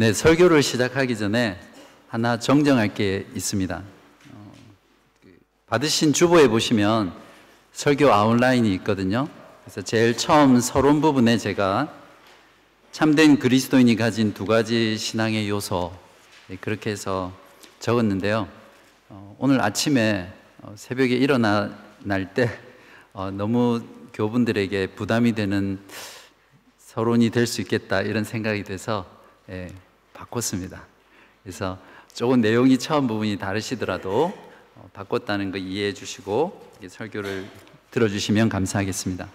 네, 0.00 0.12
설교를 0.12 0.62
시작하기 0.62 1.16
전에 1.16 1.58
하나 2.06 2.38
정정할 2.38 2.94
게 2.94 3.26
있습니다. 3.34 3.82
어, 4.32 4.52
그 5.20 5.36
받으신 5.66 6.12
주보에 6.12 6.46
보시면 6.46 7.12
설교 7.72 8.12
아웃라인이 8.12 8.72
있거든요. 8.74 9.28
그래서 9.64 9.82
제일 9.82 10.16
처음 10.16 10.60
서론 10.60 11.00
부분에 11.00 11.36
제가 11.36 11.92
참된 12.92 13.40
그리스도인이 13.40 13.96
가진 13.96 14.34
두 14.34 14.46
가지 14.46 14.96
신앙의 14.96 15.48
요소 15.48 15.92
네, 16.46 16.56
그렇게 16.60 16.90
해서 16.90 17.32
적었는데요. 17.80 18.46
어, 19.08 19.36
오늘 19.40 19.60
아침에 19.60 20.32
어, 20.62 20.74
새벽에 20.76 21.16
일어날 21.16 21.74
때 22.34 22.48
어, 23.12 23.32
너무 23.32 23.82
교분들에게 24.12 24.94
부담이 24.94 25.32
되는 25.32 25.80
서론이 26.78 27.30
될 27.30 27.48
수 27.48 27.60
있겠다 27.62 28.00
이런 28.02 28.22
생각이 28.22 28.62
돼서 28.62 29.04
예, 29.50 29.68
바꿨습니다. 30.18 30.84
그래서 31.42 31.78
조금 32.12 32.40
내용이 32.40 32.78
처음 32.78 33.06
부분이 33.06 33.38
다르시더라도 33.38 34.32
어, 34.74 34.90
바꿨다는 34.92 35.52
거 35.52 35.58
이해해 35.58 35.94
주시고 35.94 36.72
설교를 36.88 37.48
들어주시면 37.92 38.48
감사하겠습니다. 38.48 39.28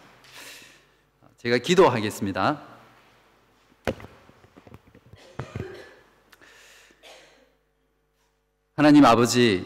제가 1.38 1.58
기도하겠습니다. 1.58 2.62
하나님 8.76 9.06
아버지, 9.06 9.66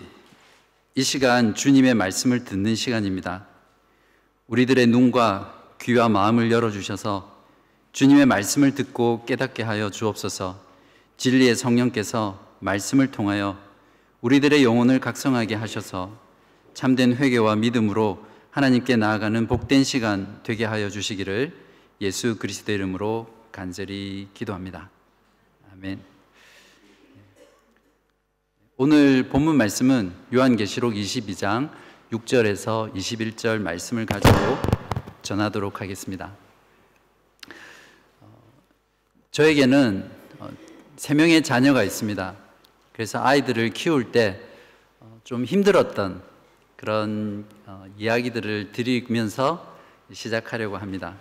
이 0.96 1.04
시간 1.04 1.56
주님의 1.56 1.94
말씀을 1.94 2.44
듣는 2.44 2.76
시간입니다. 2.76 3.48
우리들의 4.48 4.88
눈과 4.88 5.76
귀와 5.82 6.10
마음을 6.10 6.52
열어주셔서 6.52 7.36
주님의 7.94 8.26
말씀을 8.26 8.76
듣고 8.76 9.26
깨닫게 9.26 9.64
하여 9.64 9.90
주옵소서 9.90 10.67
진리의 11.18 11.56
성령께서 11.56 12.40
말씀을 12.60 13.12
통하여 13.12 13.58
우리들의 14.22 14.64
영혼을 14.64 15.00
각성하게 15.00 15.56
하셔서 15.56 16.18
참된 16.74 17.16
회개와 17.16 17.56
믿음으로 17.56 18.26
하나님께 18.52 18.96
나아가는 18.96 19.48
복된 19.48 19.84
시간 19.84 20.40
되게 20.44 20.66
하여 20.66 20.90
주시기를 20.90 21.54
예수 22.02 22.38
그리스도 22.38 22.72
이름으로 22.72 23.28
간절히 23.52 24.30
기도합니다. 24.34 24.90
아멘. 25.74 26.00
오늘 28.78 29.28
본문 29.30 29.58
말씀은 29.58 30.14
요한계시록 30.34 30.94
22장 30.94 31.72
6절에서 32.12 32.94
21절 32.94 33.60
말씀을 33.60 34.06
가지고 34.06 34.38
전하도록 35.24 35.82
하겠습니다. 35.82 36.36
저에게는 39.32 40.10
어, 40.10 40.17
세 40.98 41.14
명의 41.14 41.44
자녀가 41.44 41.84
있습니다. 41.84 42.36
그래서 42.92 43.24
아이들을 43.24 43.70
키울 43.70 44.12
때좀 44.12 45.42
어, 45.42 45.44
힘들었던 45.44 46.24
그런 46.76 47.46
어, 47.68 47.86
이야기들을 48.00 48.72
드리면서 48.72 49.78
시작하려고 50.12 50.78
합니다. 50.78 51.16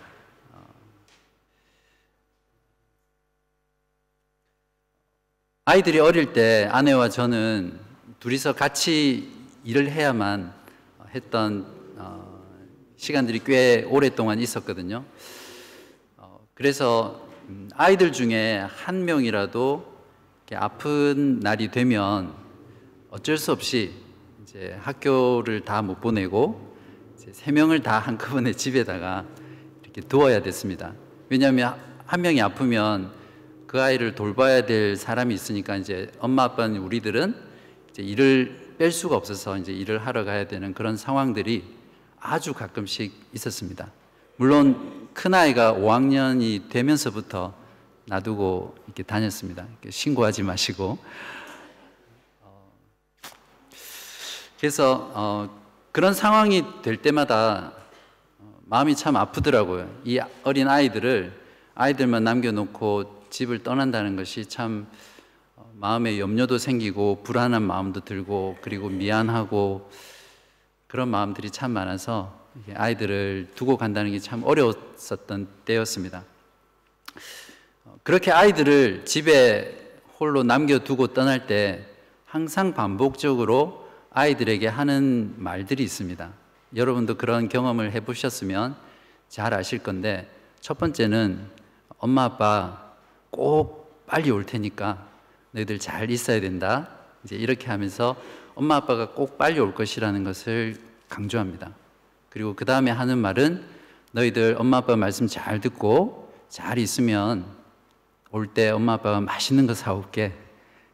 아이들이 5.65 5.99
어릴 5.99 6.33
때 6.33 6.67
아내와 6.71 7.09
저는 7.09 7.79
둘이서 8.19 8.53
같이 8.53 9.29
일을 9.63 9.91
해야만 9.91 10.53
했던 11.13 11.67
시간들이 12.95 13.41
꽤 13.43 13.83
오랫동안 13.83 14.39
있었거든요. 14.39 15.03
그래서 16.53 17.21
음, 17.21 17.26
아이들 17.75 18.11
중에 18.11 18.57
한 18.57 19.05
명이라도 19.05 19.97
아픈 20.55 21.39
날이 21.39 21.69
되면 21.71 22.33
어쩔 23.09 23.37
수 23.37 23.51
없이 23.51 23.93
이제 24.43 24.77
학교를 24.81 25.61
다 25.61 25.81
못 25.81 25.99
보내고 26.01 26.75
세 27.31 27.51
명을 27.51 27.81
다 27.83 27.99
한꺼번에 28.05 28.53
집에다가 28.53 29.25
이렇게 29.83 30.01
두어야 30.01 30.41
됐습니다. 30.41 30.93
왜냐하면 31.29 31.75
한 32.05 32.21
명이 32.21 32.41
아프면 32.41 33.11
그 33.65 33.81
아이를 33.81 34.15
돌봐야 34.15 34.65
될 34.65 34.95
사람이 34.95 35.33
있으니까 35.33 35.75
이제 35.75 36.09
엄마 36.19 36.43
아빠는 36.43 36.79
우리들은 36.79 37.35
이제 37.91 38.01
일을 38.03 38.75
뺄 38.77 38.91
수가 38.91 39.15
없어서 39.15 39.57
이제 39.57 39.73
일을 39.73 40.05
하러 40.05 40.23
가야 40.23 40.47
되는 40.47 40.73
그런 40.73 40.95
상황들이 40.95 41.63
아주 42.19 42.53
가끔씩 42.53 43.13
있었습니다. 43.33 43.91
물론 44.37 45.06
큰 45.17 45.33
아이가 45.33 45.73
5학년이 45.73 46.69
되면서부터 46.69 47.51
놔두고 48.05 48.75
이렇게 48.85 49.01
다녔습니다. 49.01 49.65
이렇게 49.67 49.89
신고하지 49.89 50.43
마시고. 50.43 50.99
어, 52.41 52.71
그래서 54.59 55.09
어, 55.15 55.59
그런 55.91 56.13
상황이 56.13 56.63
될 56.83 56.97
때마다 56.97 57.73
어, 58.37 58.59
마음이 58.65 58.95
참 58.95 59.15
아프더라고요. 59.15 59.89
이 60.05 60.19
어린 60.43 60.67
아이들을 60.67 61.33
아이들만 61.73 62.23
남겨놓고 62.23 63.25
집을 63.31 63.63
떠난다는 63.63 64.17
것이 64.17 64.45
참 64.45 64.85
어, 65.55 65.67
마음에 65.77 66.19
염려도 66.19 66.59
생기고 66.59 67.23
불안한 67.23 67.63
마음도 67.63 68.01
들고 68.01 68.59
그리고 68.61 68.89
미안하고 68.89 69.89
그런 70.85 71.09
마음들이 71.09 71.49
참 71.49 71.71
많아서 71.71 72.46
아이들을 72.73 73.49
두고 73.55 73.77
간다는 73.77 74.11
게 74.11 74.19
참 74.19 74.43
어려웠었던 74.43 75.47
때였습니다. 75.65 76.23
어, 77.85 77.97
그렇게 78.03 78.31
아이들을 78.31 79.05
집에 79.05 79.91
홀로 80.19 80.43
남겨두고 80.43 81.07
떠날 81.07 81.47
때 81.47 81.85
항상 82.25 82.73
반복적으로 82.73 83.87
아이들에게 84.11 84.67
하는 84.67 85.33
말들이 85.37 85.83
있습니다. 85.83 86.31
여러분도 86.75 87.15
그런 87.15 87.47
경험을 87.49 87.91
해보셨으면 87.93 88.75
잘 89.29 89.53
아실 89.53 89.79
건데 89.79 90.29
첫 90.59 90.77
번째는 90.77 91.45
엄마 91.99 92.23
아빠 92.25 92.93
꼭 93.29 94.05
빨리 94.07 94.31
올 94.31 94.45
테니까 94.45 95.07
너희들 95.51 95.79
잘 95.79 96.09
있어야 96.09 96.41
된다. 96.41 96.89
이제 97.23 97.35
이렇게 97.35 97.67
하면서 97.67 98.15
엄마 98.55 98.77
아빠가 98.77 99.11
꼭 99.11 99.37
빨리 99.37 99.59
올 99.59 99.73
것이라는 99.73 100.23
것을 100.23 100.77
강조합니다. 101.09 101.71
그리고 102.29 102.53
그 102.55 102.65
다음에 102.65 102.91
하는 102.91 103.17
말은 103.17 103.63
너희들 104.11 104.55
엄마 104.59 104.77
아빠 104.77 104.95
말씀 104.95 105.27
잘 105.27 105.59
듣고 105.59 106.31
잘 106.49 106.77
있으면 106.77 107.45
올 108.31 108.47
때 108.53 108.69
엄마 108.69 108.93
아빠가 108.93 109.21
맛있는 109.21 109.67
거 109.67 109.73
사올게. 109.73 110.33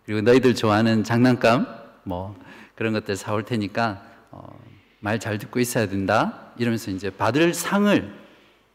그리고 0.06 0.22
너희들 0.22 0.56
좋아하는 0.56 1.04
장난감 1.04 1.68
뭐 2.04 2.36
그런 2.76 2.94
것들 2.94 3.16
사올 3.16 3.44
테니까 3.44 4.04
어, 4.32 4.60
말 5.00 5.20
잘 5.20 5.38
듣고 5.38 5.60
있어야 5.60 5.88
된다. 5.88 6.52
이러면서 6.58 6.92
이제 6.92 7.10
받을 7.10 7.54
상을 7.54 8.14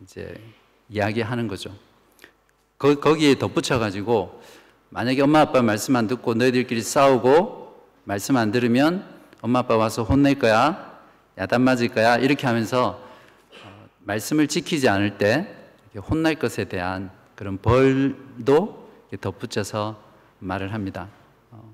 이제 0.02 0.34
이야기하는 0.88 1.48
거죠. 1.48 1.70
거, 2.78 2.98
거기에 2.98 3.36
덧붙여 3.38 3.78
가지고 3.78 4.42
만약에 4.90 5.22
엄마 5.22 5.40
아빠 5.40 5.62
말씀 5.62 5.96
안 5.96 6.06
듣고 6.06 6.34
너희들끼리 6.34 6.82
싸우고 6.82 7.76
말씀 8.04 8.36
안 8.36 8.50
들으면 8.50 9.04
엄마 9.40 9.60
아빠 9.60 9.76
와서 9.76 10.02
혼낼 10.02 10.38
거야. 10.38 10.87
야단 11.38 11.62
맞을 11.62 11.88
거야. 11.88 12.16
이렇게 12.16 12.46
하면서 12.46 13.00
어, 13.64 13.88
말씀을 14.00 14.48
지키지 14.48 14.88
않을 14.88 15.18
때 15.18 15.54
혼날 16.10 16.34
것에 16.34 16.64
대한 16.64 17.10
그런 17.36 17.58
벌도 17.58 18.88
덧붙여서 19.20 20.02
말을 20.40 20.74
합니다. 20.74 21.08
어, 21.52 21.72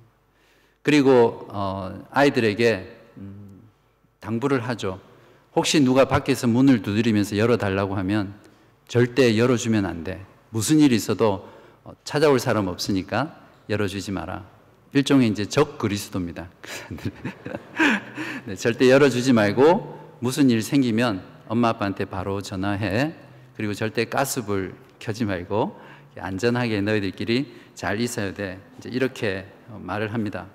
그리고 0.83 1.49
어, 1.51 2.07
아이들에게 2.11 2.97
음, 3.17 3.63
당부를 4.21 4.69
하죠. 4.69 5.01
혹시 5.57 5.81
누가 5.81 6.07
밖에서 6.07 6.47
문을 6.47 6.83
두드리면서 6.83 7.39
열어달라고 7.39 7.97
하면 7.97 8.35
절대 8.87 9.39
열어주면 9.39 9.87
안 9.87 10.05
돼. 10.05 10.25
무슨 10.51 10.81
일이 10.81 10.95
있어도 10.95 11.49
찾아올 12.05 12.39
사람 12.39 12.69
없으니까 12.69 13.35
열어주지 13.71 14.13
마라. 14.13 14.45
일종의 14.93 15.29
이제 15.29 15.47
적 15.47 15.79
그리스도입니다. 15.79 16.49
네, 18.47 18.55
절대 18.55 18.91
열어주지 18.91 19.33
말고 19.33 20.17
무슨 20.21 20.51
일 20.51 20.63
생기면 20.63 21.23
엄마 21.49 21.71
아빠한테 21.71 22.05
바로 22.05 22.41
전화해. 22.41 23.15
그리고 23.57 23.75
절대 23.75 24.05
가스불 24.05 24.75
켜지 24.99 25.25
말고 25.25 25.79
안전하게 26.19 26.81
너희들끼리 26.81 27.55
잘 27.75 28.01
있어야 28.01 28.33
돼. 28.33 28.61
이제 28.79 28.89
이렇게 28.89 29.47
말을 29.69 30.15
합니다. 30.15 30.47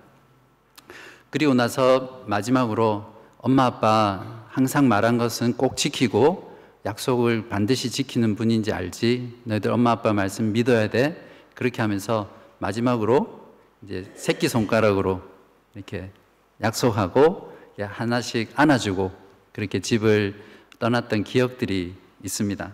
그리고 1.29 1.53
나서 1.53 2.23
마지막으로 2.27 3.13
엄마 3.37 3.65
아빠 3.65 4.45
항상 4.47 4.87
말한 4.87 5.17
것은 5.17 5.53
꼭 5.53 5.77
지키고 5.77 6.57
약속을 6.85 7.49
반드시 7.49 7.91
지키는 7.91 8.35
분인지 8.35 8.71
알지. 8.71 9.41
너희들 9.43 9.71
엄마 9.71 9.91
아빠 9.91 10.13
말씀 10.13 10.53
믿어야 10.53 10.89
돼. 10.89 11.25
그렇게 11.53 11.81
하면서 11.81 12.29
마지막으로 12.59 13.39
이제 13.83 14.09
새끼 14.15 14.47
손가락으로 14.47 15.21
이렇게 15.75 16.09
약속하고 16.61 17.48
하나씩 17.83 18.51
안아주고 18.55 19.11
그렇게 19.53 19.79
집을 19.79 20.41
떠났던 20.79 21.23
기억들이 21.23 21.95
있습니다. 22.23 22.73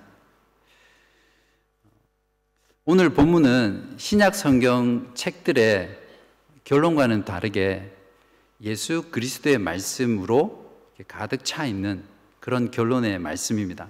오늘 2.86 3.10
본문은 3.10 3.96
신약 3.98 4.36
성경 4.36 5.12
책들의 5.16 5.98
결론과는 6.64 7.26
다르게 7.26 7.92
예수 8.62 9.06
그리스도의 9.12 9.58
말씀으로 9.58 10.72
가득 11.08 11.44
차 11.44 11.66
있는 11.66 12.04
그런 12.40 12.70
결론의 12.72 13.20
말씀입니다. 13.20 13.88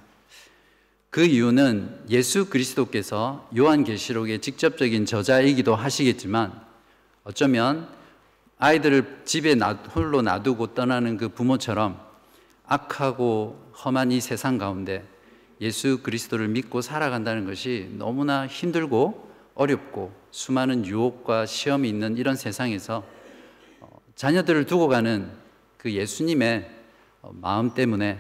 그 1.10 1.24
이유는 1.24 2.06
예수 2.10 2.50
그리스도께서 2.50 3.50
요한계시록의 3.56 4.40
직접적인 4.40 5.06
저자이기도 5.06 5.76
하시겠지만 5.76 6.62
어쩌면 7.24 7.90
아이들을 8.58 9.24
집에 9.26 9.56
홀로 9.94 10.22
놔두고 10.22 10.74
떠나는 10.74 11.18
그 11.18 11.30
부모처럼 11.30 12.00
악하고 12.66 13.72
험한 13.84 14.12
이 14.12 14.22
세상 14.22 14.58
가운데 14.58 15.06
예수 15.62 16.02
그리스도를 16.02 16.48
믿고 16.48 16.82
살아간다는 16.82 17.46
것이 17.46 17.90
너무나 17.98 18.48
힘들고 18.48 19.32
어렵고 19.56 20.14
수많은 20.32 20.86
유혹과 20.86 21.46
시험이 21.46 21.90
있는 21.90 22.18
이런 22.18 22.36
세상에서 22.36 23.06
어, 23.80 23.88
자녀들을 24.16 24.66
두고 24.66 24.90
가는 24.90 25.32
그 25.78 25.92
예수님의 25.92 26.70
어, 27.22 27.32
마음 27.34 27.74
때문에 27.74 28.20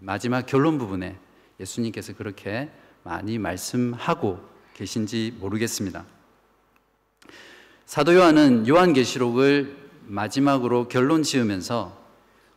마지막 0.00 0.46
결론 0.46 0.78
부분에 0.78 1.18
예수님께서 1.60 2.14
그렇게 2.14 2.70
많이 3.02 3.38
말씀하고 3.38 4.40
계신지 4.72 5.34
모르겠습니다. 5.38 6.04
사도 7.94 8.16
요한은 8.16 8.66
요한계시록을 8.66 9.76
마지막으로 10.08 10.88
결론 10.88 11.22
지으면서 11.22 11.96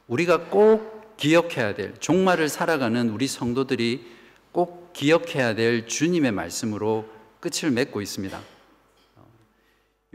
우리가 0.07 0.45
꼭 0.45 1.15
기억해야 1.15 1.75
될 1.75 1.93
종말을 1.99 2.49
살아가는 2.49 3.07
우리 3.11 3.27
성도들이 3.27 4.03
꼭 4.51 4.93
기억해야 4.93 5.53
될 5.53 5.85
주님의 5.85 6.31
말씀으로 6.31 7.07
끝을 7.39 7.69
맺고 7.69 8.01
있습니다. 8.01 8.41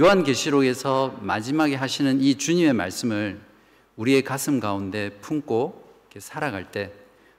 요한계시록에서 0.00 1.20
마지막에 1.20 1.76
하시는 1.76 2.20
이 2.20 2.34
주님의 2.34 2.72
말씀을 2.72 3.40
우리의 3.94 4.24
가슴 4.24 4.58
가운데 4.58 5.10
품고 5.20 5.84
살아갈 6.18 6.72
때 6.72 6.92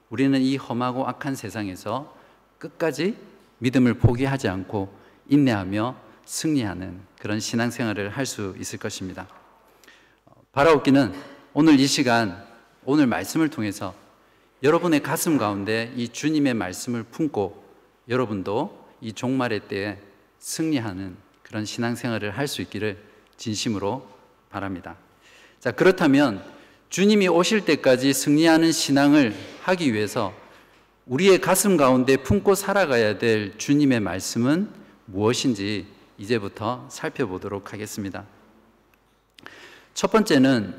우리는 0.08 0.40
이 0.40 0.56
험하고 0.56 1.06
악한 1.06 1.34
세상에서 1.34 2.16
끝까지 2.56 3.14
믿음을 3.58 3.92
포기하지 3.92 4.48
않고 4.48 4.90
인내하며 5.28 6.03
승리하는 6.24 7.00
그런 7.18 7.40
신앙생활을 7.40 8.10
할 8.10 8.26
수 8.26 8.54
있을 8.58 8.78
것입니다. 8.78 9.28
바라옵기는 10.52 11.12
오늘 11.52 11.78
이 11.80 11.86
시간, 11.86 12.44
오늘 12.84 13.06
말씀을 13.06 13.48
통해서 13.48 13.94
여러분의 14.62 15.02
가슴 15.02 15.36
가운데 15.36 15.92
이 15.96 16.08
주님의 16.08 16.54
말씀을 16.54 17.02
품고 17.02 17.64
여러분도 18.08 18.86
이 19.00 19.12
종말의 19.12 19.60
때에 19.68 19.98
승리하는 20.38 21.16
그런 21.42 21.64
신앙생활을 21.64 22.30
할 22.30 22.48
수 22.48 22.62
있기를 22.62 22.98
진심으로 23.36 24.06
바랍니다. 24.50 24.96
자, 25.60 25.72
그렇다면 25.72 26.42
주님이 26.88 27.28
오실 27.28 27.64
때까지 27.64 28.12
승리하는 28.12 28.70
신앙을 28.70 29.34
하기 29.62 29.92
위해서 29.92 30.32
우리의 31.06 31.40
가슴 31.40 31.76
가운데 31.76 32.16
품고 32.16 32.54
살아가야 32.54 33.18
될 33.18 33.58
주님의 33.58 34.00
말씀은 34.00 34.68
무엇인지 35.06 35.86
이제부터 36.18 36.86
살펴보도록 36.90 37.72
하겠습니다. 37.72 38.24
첫 39.94 40.10
번째는 40.10 40.74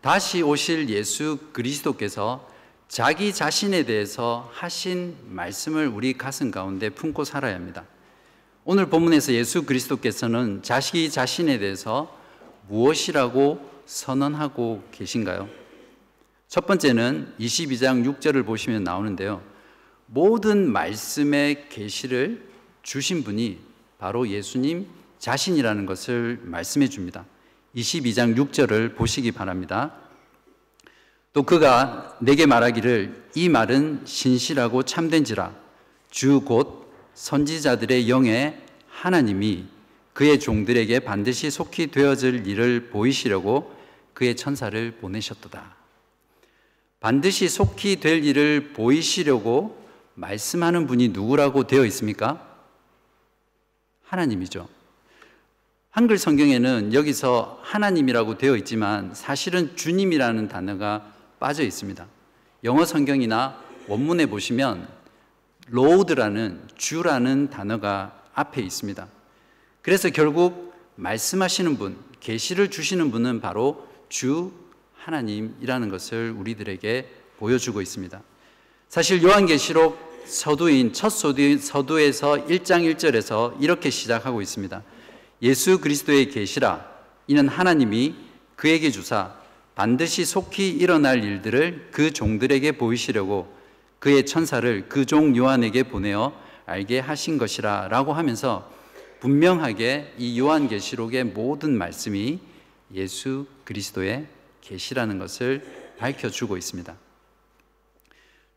다시 0.00 0.42
오실 0.42 0.88
예수 0.88 1.38
그리스도께서 1.52 2.48
자기 2.88 3.32
자신에 3.32 3.84
대해서 3.84 4.50
하신 4.52 5.16
말씀을 5.28 5.88
우리 5.88 6.12
가슴 6.12 6.50
가운데 6.50 6.90
품고 6.90 7.24
살아야 7.24 7.54
합니다. 7.54 7.84
오늘 8.64 8.86
본문에서 8.86 9.32
예수 9.32 9.64
그리스도께서는 9.64 10.62
자기 10.62 11.10
자신에 11.10 11.58
대해서 11.58 12.16
무엇이라고 12.68 13.70
선언하고 13.86 14.84
계신가요? 14.92 15.48
첫 16.48 16.66
번째는 16.66 17.34
22장 17.40 18.04
6절을 18.04 18.44
보시면 18.44 18.84
나오는데요. 18.84 19.42
모든 20.06 20.70
말씀의 20.70 21.68
계시를 21.70 22.46
주신 22.82 23.24
분이 23.24 23.58
바로 24.02 24.28
예수님 24.28 24.88
자신이라는 25.20 25.86
것을 25.86 26.40
말씀해 26.42 26.88
줍니다. 26.88 27.24
22장 27.76 28.36
6절을 28.36 28.96
보시기 28.96 29.30
바랍니다. 29.30 29.92
또 31.32 31.44
그가 31.44 32.16
내게 32.20 32.44
말하기를 32.44 33.28
이 33.36 33.48
말은 33.48 34.00
신실하고 34.04 34.82
참된지라 34.82 35.54
주 36.10 36.40
곧 36.40 36.92
선지자들의 37.14 38.08
영에 38.08 38.58
하나님이 38.88 39.66
그의 40.14 40.40
종들에게 40.40 40.98
반드시 41.00 41.52
속히 41.52 41.92
되어질 41.92 42.48
일을 42.48 42.90
보이시려고 42.90 43.72
그의 44.14 44.34
천사를 44.34 44.90
보내셨도다. 45.00 45.76
반드시 46.98 47.48
속히 47.48 48.00
될 48.00 48.24
일을 48.24 48.72
보이시려고 48.72 49.80
말씀하는 50.14 50.88
분이 50.88 51.10
누구라고 51.10 51.68
되어 51.68 51.84
있습니까? 51.84 52.51
하나님이죠. 54.12 54.68
한글 55.90 56.18
성경에는 56.18 56.92
여기서 56.92 57.60
하나님이라고 57.62 58.36
되어 58.36 58.56
있지만 58.56 59.14
사실은 59.14 59.74
주님이라는 59.74 60.48
단어가 60.48 61.10
빠져 61.40 61.62
있습니다. 61.62 62.06
영어 62.64 62.84
성경이나 62.84 63.58
원문에 63.88 64.26
보시면 64.26 64.86
로드라는 65.68 66.60
주라는 66.76 67.48
단어가 67.48 68.22
앞에 68.34 68.60
있습니다. 68.60 69.06
그래서 69.80 70.10
결국 70.10 70.74
말씀하시는 70.96 71.78
분, 71.78 71.96
계시를 72.20 72.70
주시는 72.70 73.10
분은 73.10 73.40
바로 73.40 73.88
주 74.10 74.52
하나님이라는 74.94 75.88
것을 75.88 76.34
우리들에게 76.36 77.08
보여주고 77.38 77.80
있습니다. 77.80 78.20
사실 78.90 79.22
요한계시록 79.22 80.11
서두인 80.24 80.92
첫 80.92 81.10
서두, 81.10 82.00
에서 82.00 82.32
1장 82.46 82.94
1절에서 82.94 83.60
이렇게 83.60 83.90
시작하고 83.90 84.40
있습니다. 84.40 84.82
예수 85.42 85.80
그리스도의 85.80 86.30
계시라 86.30 86.86
이는 87.26 87.48
하나님이 87.48 88.14
그에게 88.56 88.90
주사 88.90 89.34
반드시 89.74 90.24
속히 90.24 90.68
일어날 90.68 91.24
일들을 91.24 91.88
그 91.90 92.12
종들에게 92.12 92.72
보이시려고 92.72 93.52
그의 93.98 94.26
천사를 94.26 94.88
그 94.88 95.06
종 95.06 95.36
요한에게 95.36 95.84
보내어 95.84 96.32
알게 96.66 97.00
하신 97.00 97.38
것이라라고 97.38 98.12
하면서 98.12 98.70
분명하게 99.20 100.14
이 100.18 100.38
요한 100.38 100.68
계시록의 100.68 101.24
모든 101.24 101.76
말씀이 101.76 102.40
예수 102.94 103.46
그리스도의 103.64 104.26
계시라는 104.60 105.18
것을 105.18 105.64
밝혀 105.98 106.28
주고 106.28 106.56
있습니다. 106.56 106.94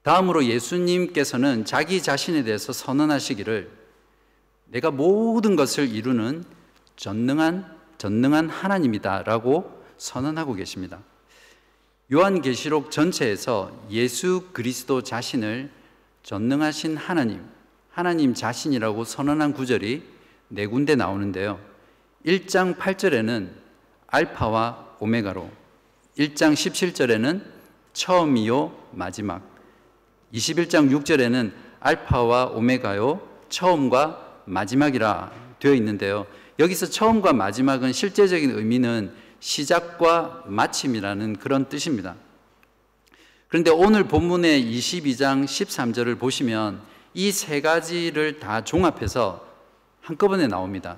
다음으로 0.06 0.46
예수님께서는 0.46 1.66
자기 1.66 2.00
자신에 2.00 2.44
대해서 2.44 2.72
선언하시기를 2.72 3.72
내가 4.66 4.92
모든 4.92 5.56
것을 5.56 5.90
이루는 5.90 6.44
전능한 6.96 7.76
전능한 7.98 8.50
하나님이다라고 8.50 9.84
선언하고 9.98 10.54
계십니다. 10.54 11.00
요한계시록 12.14 12.92
전체에서 12.92 13.72
예수 13.90 14.50
그리스도 14.54 15.02
자신을 15.02 15.72
전능하신 16.22 16.98
하나님, 16.98 17.44
하나님 17.90 18.36
자신이라고 18.36 19.06
선언한 19.06 19.54
구절이 19.54 20.04
네 20.50 20.68
군데 20.68 20.96
나오는데요. 20.96 21.60
1장 22.24 22.78
8절에는 22.78 23.50
알파와 24.06 24.98
오메가로, 25.00 25.50
1장 26.20 26.54
17절에는 26.54 27.42
처음이요 27.94 28.90
마지막, 28.92 29.55
21장 30.36 30.92
6절에는 30.92 31.52
알파와 31.80 32.48
오메가요, 32.48 33.22
처음과 33.50 34.42
마지막이라 34.46 35.32
되어 35.60 35.74
있는데요. 35.74 36.28
여기서 36.60 36.88
처음과 36.88 37.34
마지막은 37.34 37.94
실제적인 37.94 38.52
의미는 38.52 39.14
시작과 39.40 40.44
마침이라는 40.48 41.38
그런 41.38 41.70
뜻입니다. 41.70 42.16
그런데 43.48 43.72
오늘 43.72 44.04
본문의 44.06 44.64
22장 44.64 45.46
13절을 45.46 46.20
보시면 46.20 46.82
이 47.14 47.32
세 47.32 47.62
가지를 47.62 48.40
다 48.40 48.62
종합해서 48.62 49.46
한꺼번에 50.02 50.48
나옵니다. 50.48 50.98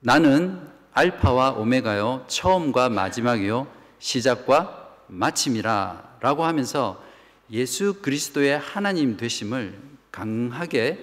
나는 0.00 0.60
알파와 0.92 1.52
오메가요, 1.52 2.24
처음과 2.28 2.90
마지막이요, 2.90 3.66
시작과 3.98 4.94
마침이라 5.08 6.18
라고 6.20 6.44
하면서 6.44 7.02
예수 7.50 7.94
그리스도의 8.02 8.58
하나님 8.58 9.16
되심을 9.16 9.78
강하게 10.10 10.98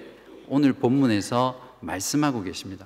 오늘 0.48 0.74
본문에서 0.74 1.78
말씀하고 1.80 2.42
계십니다. 2.44 2.86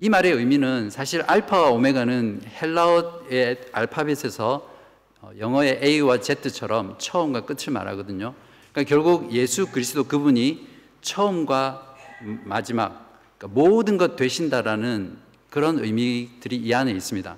이 0.00 0.08
말의 0.08 0.32
의미는 0.32 0.90
사실 0.90 1.22
알파와 1.22 1.70
오메가는 1.70 2.42
헬라어의 2.62 3.60
알파벳에서 3.72 4.76
어, 5.22 5.30
영어의 5.38 5.80
A와 5.82 6.20
Z처럼 6.20 6.96
처음과 6.98 7.46
끝을 7.46 7.72
말하거든요. 7.72 8.34
그러니까 8.72 8.88
결국 8.88 9.32
예수 9.32 9.66
그리스도 9.70 10.04
그분이 10.04 10.68
처음과 11.00 11.96
마지막 12.44 13.20
그러니까 13.38 13.60
모든 13.60 13.96
것 13.96 14.16
되신다라는 14.16 15.16
그런 15.50 15.78
의미들이 15.78 16.56
이 16.56 16.74
안에 16.74 16.92
있습니다. 16.92 17.36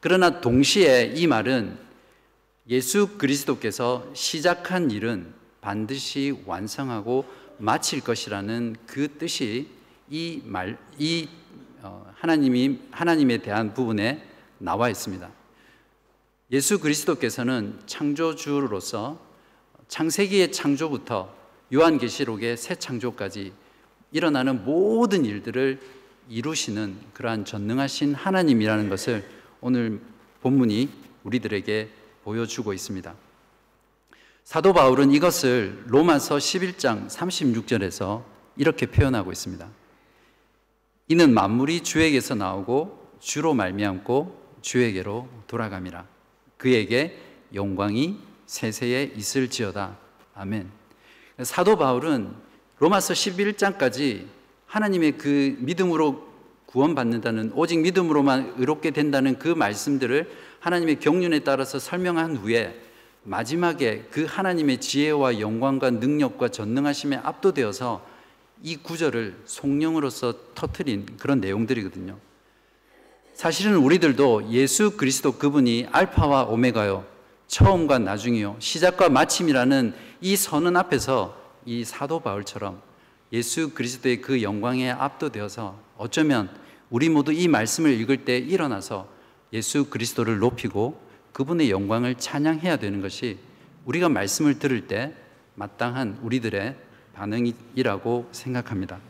그러나 0.00 0.40
동시에 0.42 1.12
이 1.16 1.26
말은 1.26 1.83
예수 2.68 3.18
그리스도께서 3.18 4.10
시작한 4.14 4.90
일은 4.90 5.34
반드시 5.60 6.34
완성하고 6.46 7.26
마칠 7.58 8.00
것이라는 8.00 8.76
그 8.86 9.18
뜻이 9.18 9.68
이 10.08 10.40
말, 10.44 10.78
이 10.98 11.28
어, 11.82 12.10
하나님이 12.14 12.80
하나님에 12.90 13.38
대한 13.38 13.74
부분에 13.74 14.26
나와 14.58 14.88
있습니다. 14.88 15.30
예수 16.52 16.80
그리스도께서는 16.80 17.78
창조주로서 17.86 19.20
창세기의 19.88 20.52
창조부터 20.52 21.34
요한계시록의 21.72 22.56
새 22.56 22.74
창조까지 22.74 23.52
일어나는 24.12 24.64
모든 24.64 25.24
일들을 25.26 25.80
이루시는 26.30 26.96
그러한 27.12 27.44
전능하신 27.44 28.14
하나님이라는 28.14 28.88
것을 28.88 29.28
오늘 29.60 30.00
본문이 30.40 30.88
우리들에게 31.24 32.03
보여주고 32.24 32.72
있습니다. 32.72 33.14
사도 34.44 34.72
바울은 34.72 35.10
이것을 35.12 35.84
로마서 35.86 36.36
11장 36.36 37.08
36절에서 37.08 38.24
이렇게 38.56 38.86
표현하고 38.86 39.32
있습니다. 39.32 39.66
이는 41.08 41.32
만물이 41.32 41.82
주에게서 41.82 42.34
나오고 42.34 43.16
주로 43.20 43.54
말미암고 43.54 44.58
주에게로 44.62 45.28
돌아감이라. 45.46 46.06
그에게 46.56 47.18
영광이 47.54 48.18
세세에 48.46 49.12
있을지어다. 49.16 49.96
아멘. 50.34 50.70
사도 51.42 51.76
바울은 51.76 52.34
로마서 52.78 53.14
11장까지 53.14 54.26
하나님의 54.66 55.18
그 55.18 55.56
믿음으로 55.60 56.33
구원받는다는 56.74 57.52
오직 57.54 57.78
믿음으로만 57.78 58.54
의롭게 58.58 58.90
된다는 58.90 59.38
그 59.38 59.48
말씀들을 59.48 60.28
하나님의 60.58 60.98
경륜에 60.98 61.38
따라서 61.40 61.78
설명한 61.78 62.36
후에 62.36 62.80
마지막에 63.22 64.08
그 64.10 64.24
하나님의 64.28 64.80
지혜와 64.80 65.38
영광과 65.38 65.90
능력과 65.90 66.48
전능하심에 66.48 67.16
압도되어서 67.22 68.04
이 68.62 68.76
구절을 68.76 69.36
성령으로서 69.44 70.34
터트린 70.54 71.06
그런 71.18 71.40
내용들이거든요. 71.40 72.18
사실은 73.34 73.76
우리들도 73.76 74.50
예수 74.50 74.96
그리스도 74.96 75.32
그분이 75.32 75.88
알파와 75.92 76.44
오메가요, 76.44 77.04
처음과 77.46 78.00
나중이요, 78.00 78.56
시작과 78.58 79.10
마침이라는 79.10 79.94
이 80.20 80.36
선언 80.36 80.76
앞에서 80.76 81.36
이 81.66 81.84
사도 81.84 82.20
바울처럼 82.20 82.80
예수 83.32 83.70
그리스도의 83.74 84.20
그 84.20 84.42
영광에 84.42 84.90
압도되어서 84.90 85.78
어쩌면 85.98 86.63
우리 86.94 87.08
모두 87.08 87.32
이 87.32 87.48
말씀을 87.48 87.90
읽을 88.02 88.24
때 88.24 88.38
일어나서 88.38 89.08
예수 89.52 89.86
그리스도를 89.86 90.38
높이고 90.38 90.96
그분의 91.32 91.68
영광을 91.68 92.14
찬양해야 92.14 92.76
되는 92.76 93.00
것이 93.00 93.36
우리가 93.84 94.08
말씀을 94.08 94.60
들을 94.60 94.86
때 94.86 95.12
마땅한 95.56 96.20
우리들의 96.22 96.76
반응이라고 97.14 98.28
생각합니다. 98.30 99.00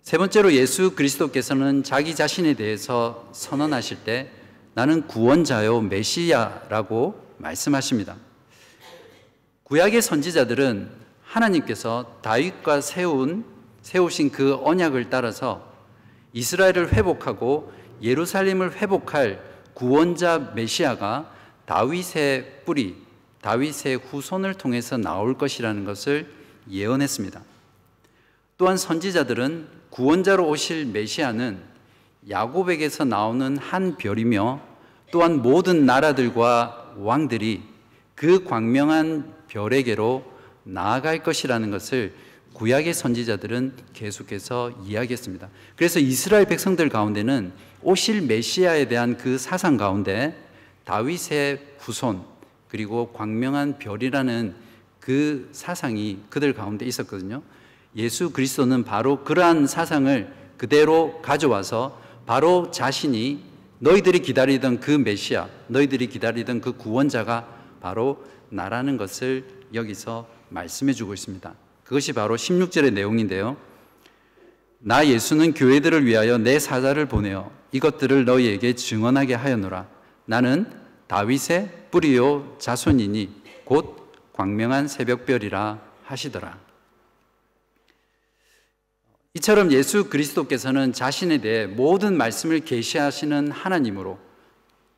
세 0.00 0.16
번째로 0.16 0.54
예수 0.54 0.94
그리스도께서는 0.94 1.82
자기 1.82 2.14
자신에 2.14 2.54
대해서 2.54 3.28
선언하실 3.34 4.04
때 4.04 4.30
나는 4.72 5.06
구원자요 5.06 5.82
메시아라고 5.82 7.26
말씀하십니다. 7.36 8.16
구약의 9.64 10.00
선지자들은 10.00 10.88
하나님께서 11.24 12.20
다윗과 12.22 12.80
세운 12.80 13.44
세우신 13.82 14.30
그 14.30 14.54
언약을 14.62 15.10
따라서 15.10 15.75
이스라엘을 16.36 16.92
회복하고 16.92 17.72
예루살렘을 18.02 18.76
회복할 18.76 19.42
구원자 19.72 20.52
메시아가 20.54 21.32
다윗의 21.64 22.62
뿌리, 22.66 22.94
다윗의 23.40 23.96
후손을 23.96 24.52
통해서 24.54 24.98
나올 24.98 25.38
것이라는 25.38 25.86
것을 25.86 26.30
예언했습니다. 26.70 27.40
또한 28.58 28.76
선지자들은 28.76 29.66
구원자로 29.88 30.46
오실 30.46 30.84
메시아는 30.84 31.58
야곱에게서 32.28 33.06
나오는 33.06 33.56
한 33.56 33.96
별이며 33.96 34.60
또한 35.10 35.40
모든 35.40 35.86
나라들과 35.86 36.96
왕들이 36.98 37.62
그 38.14 38.44
광명한 38.44 39.32
별에게로 39.48 40.22
나아갈 40.64 41.22
것이라는 41.22 41.70
것을 41.70 42.12
구약의 42.56 42.94
선지자들은 42.94 43.74
계속해서 43.92 44.72
이야기했습니다. 44.86 45.50
그래서 45.76 46.00
이스라엘 46.00 46.46
백성들 46.46 46.88
가운데는 46.88 47.52
오실 47.82 48.22
메시아에 48.22 48.88
대한 48.88 49.18
그 49.18 49.36
사상 49.36 49.76
가운데 49.76 50.34
다윗의 50.84 51.60
후손 51.78 52.22
그리고 52.68 53.12
광명한 53.12 53.78
별이라는 53.78 54.54
그 55.00 55.50
사상이 55.52 56.20
그들 56.30 56.54
가운데 56.54 56.86
있었거든요. 56.86 57.42
예수 57.94 58.30
그리스도는 58.30 58.84
바로 58.84 59.22
그러한 59.22 59.66
사상을 59.66 60.32
그대로 60.56 61.20
가져와서 61.20 62.00
바로 62.24 62.70
자신이 62.70 63.44
너희들이 63.80 64.20
기다리던 64.20 64.80
그 64.80 64.90
메시아, 64.92 65.48
너희들이 65.68 66.06
기다리던 66.06 66.62
그 66.62 66.72
구원자가 66.72 67.46
바로 67.82 68.24
나라는 68.48 68.96
것을 68.96 69.44
여기서 69.74 70.26
말씀해 70.48 70.94
주고 70.94 71.12
있습니다. 71.12 71.65
그것이 71.86 72.12
바로 72.12 72.36
16절의 72.36 72.92
내용인데요. 72.92 73.56
나 74.80 75.06
예수는 75.06 75.54
교회들을 75.54 76.04
위하여 76.04 76.36
내 76.36 76.58
사자를 76.58 77.06
보내어 77.06 77.50
이것들을 77.70 78.24
너희에게 78.24 78.74
증언하게 78.74 79.34
하였노라. 79.34 79.88
나는 80.24 80.70
다윗의 81.06 81.88
뿌리요 81.92 82.56
자손이니 82.58 83.42
곧 83.64 84.12
광명한 84.32 84.88
새벽별이라 84.88 85.80
하시더라. 86.02 86.58
이처럼 89.34 89.70
예수 89.70 90.08
그리스도께서는 90.08 90.92
자신에 90.92 91.38
대해 91.38 91.66
모든 91.66 92.16
말씀을 92.16 92.60
계시하시는 92.60 93.52
하나님으로 93.52 94.18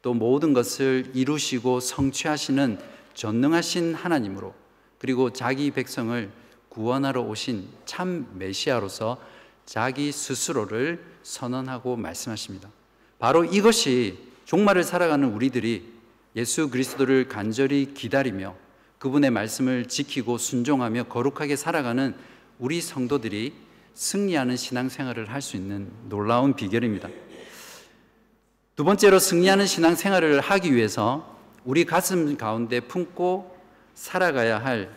또 0.00 0.14
모든 0.14 0.54
것을 0.54 1.11
이루시고 1.12 1.80
성취하시는 1.80 2.78
전능하신 3.14 3.95
하나님으로 3.95 4.54
그리고 4.99 5.33
자기 5.33 5.71
백성을 5.71 6.30
구원하러 6.69 7.23
오신 7.23 7.69
참 7.85 8.29
메시아로서 8.35 9.21
자기 9.67 10.13
스스로를 10.13 11.05
선언하고 11.23 11.97
말씀하십니다. 11.97 12.69
바로 13.19 13.45
이것이 13.45 14.19
종말을 14.45 14.85
살아가는 14.85 15.29
우리들이 15.29 15.93
예수 16.37 16.71
그리스도를 16.71 17.29
간절히 17.29 17.93
기다리며 17.95 18.55
그분의 18.99 19.31
말씀을 19.31 19.87
지키고 19.87 20.39
순종하며 20.39 21.05
거룩하게 21.05 21.57
살아가는 21.57 22.15
우리 22.59 22.81
성도들이 22.81 23.55
승리하는 23.95 24.57
신앙생활을 24.57 25.31
할 25.31 25.43
수 25.43 25.57
있는 25.57 25.91
놀라운 26.09 26.55
비결입니다. 26.55 27.09
두 28.77 28.85
번째로 28.85 29.19
승리하는 29.19 29.67
신앙생활을 29.67 30.41
하기 30.41 30.75
위해서 30.75 31.37
우리 31.65 31.85
가슴 31.85 32.37
가운데 32.37 32.81
품고 32.81 33.57
살아가야 33.95 34.65
할 34.65 34.91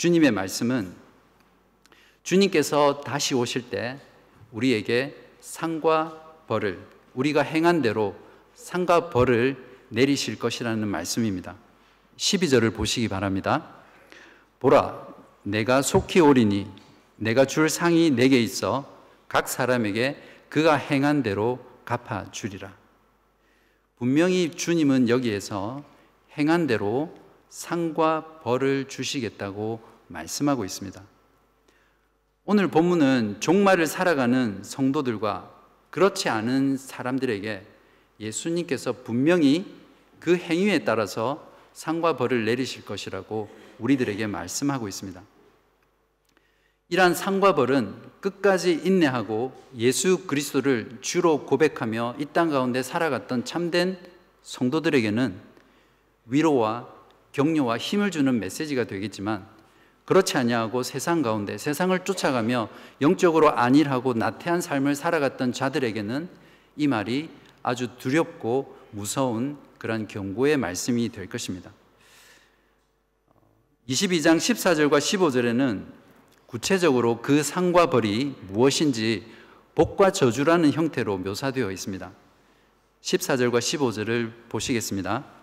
주님의 0.00 0.30
말씀은 0.30 0.94
주님께서 2.22 3.02
다시 3.02 3.34
오실 3.34 3.68
때 3.68 4.00
우리에게 4.50 5.14
상과 5.40 6.36
벌을 6.48 6.82
우리가 7.12 7.42
행한 7.42 7.82
대로 7.82 8.16
상과 8.54 9.10
벌을 9.10 9.62
내리실 9.90 10.38
것이라는 10.38 10.88
말씀입니다. 10.88 11.54
12절을 12.16 12.74
보시기 12.74 13.08
바랍니다. 13.08 13.74
보라, 14.58 15.06
내가 15.42 15.82
속히 15.82 16.20
오리니 16.20 16.66
내가 17.16 17.44
줄 17.44 17.68
상이 17.68 18.10
내게 18.10 18.40
있어 18.40 18.90
각 19.28 19.50
사람에게 19.50 20.16
그가 20.48 20.76
행한 20.76 21.22
대로 21.22 21.58
갚아 21.84 22.30
주리라. 22.30 22.72
분명히 23.98 24.50
주님은 24.50 25.10
여기에서 25.10 25.84
행한 26.38 26.66
대로 26.66 27.19
상과 27.50 28.40
벌을 28.42 28.86
주시겠다고 28.88 29.80
말씀하고 30.06 30.64
있습니다. 30.64 31.02
오늘 32.46 32.68
본문은 32.68 33.40
종말을 33.40 33.86
살아가는 33.86 34.62
성도들과 34.62 35.50
그렇지 35.90 36.28
않은 36.28 36.76
사람들에게 36.78 37.66
예수님께서 38.20 38.92
분명히 38.92 39.66
그 40.20 40.36
행위에 40.36 40.84
따라서 40.84 41.48
상과 41.72 42.16
벌을 42.16 42.44
내리실 42.44 42.84
것이라고 42.84 43.48
우리들에게 43.78 44.26
말씀하고 44.26 44.88
있습니다. 44.88 45.22
이러한 46.88 47.14
상과 47.14 47.54
벌은 47.54 47.94
끝까지 48.20 48.80
인내하고 48.84 49.52
예수 49.76 50.26
그리스도를 50.26 50.98
주로 51.00 51.46
고백하며 51.46 52.16
이 52.18 52.26
땅 52.26 52.50
가운데 52.50 52.82
살아갔던 52.82 53.44
참된 53.44 53.96
성도들에게는 54.42 55.40
위로와 56.26 56.99
격려와 57.32 57.78
힘을 57.78 58.10
주는 58.10 58.38
메시지가 58.38 58.84
되겠지만 58.84 59.46
그렇지 60.04 60.36
아니하고 60.36 60.82
세상 60.82 61.22
가운데 61.22 61.56
세상을 61.56 61.96
쫓아가며 62.04 62.68
영적으로 63.00 63.50
안일하고 63.50 64.14
나태한 64.14 64.60
삶을 64.60 64.96
살아갔던 64.96 65.52
자들에게는 65.52 66.28
이 66.76 66.86
말이 66.88 67.30
아주 67.62 67.96
두렵고 67.96 68.76
무서운 68.90 69.56
그런 69.78 70.08
경고의 70.08 70.56
말씀이 70.56 71.10
될 71.10 71.28
것입니다. 71.28 71.70
22장 73.88 74.36
14절과 74.36 74.98
15절에는 74.98 75.84
구체적으로 76.46 77.22
그 77.22 77.42
상과 77.42 77.90
벌이 77.90 78.34
무엇인지 78.48 79.24
복과 79.74 80.10
저주라는 80.10 80.72
형태로 80.72 81.18
묘사되어 81.18 81.70
있습니다. 81.70 82.10
14절과 83.02 83.58
15절을 83.58 84.32
보시겠습니다. 84.48 85.39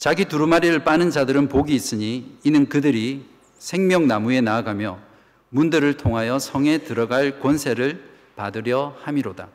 자기 0.00 0.24
두루마리를 0.24 0.82
빠는 0.82 1.10
자들은 1.10 1.48
복이 1.50 1.74
있으니 1.74 2.38
이는 2.42 2.70
그들이 2.70 3.26
생명나무에 3.58 4.40
나아가며 4.40 4.98
문들을 5.50 5.98
통하여 5.98 6.38
성에 6.38 6.78
들어갈 6.78 7.38
권세를 7.38 8.02
받으려 8.34 8.96
함이로다. 9.02 9.48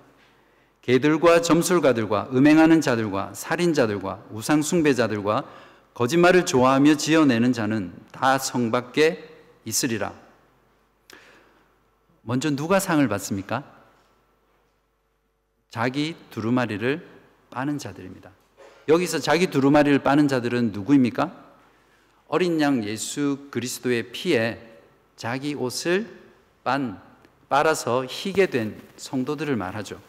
개들과 0.83 1.41
점술가들과 1.41 2.29
음행하는 2.31 2.79
자들과 2.79 3.33
살인자들과 3.33 4.25
우상숭배자들과 4.29 5.45
거짓말을 5.95 6.45
좋아하며 6.45 6.95
지어내는 6.97 7.51
자는 7.51 7.91
다 8.11 8.37
성 8.37 8.69
밖에 8.69 9.27
있으리라. 9.65 10.13
먼저 12.21 12.51
누가 12.51 12.79
상을 12.79 13.07
받습니까? 13.07 13.63
자기 15.71 16.15
두루마리를 16.29 17.03
빠는 17.49 17.79
자들입니다. 17.79 18.29
여기서 18.87 19.19
자기 19.19 19.47
두루마리를 19.47 19.97
빠는 19.99 20.27
자들은 20.27 20.71
누구입니까? 20.71 21.45
어린 22.27 22.59
양 22.61 22.83
예수 22.83 23.47
그리스도의 23.51 24.11
피에 24.11 24.59
자기 25.15 25.55
옷을 25.55 26.07
빤, 26.63 27.01
빨아서 27.49 28.05
희게 28.07 28.47
된 28.47 28.79
성도들을 28.97 29.55
말하죠. 29.55 29.99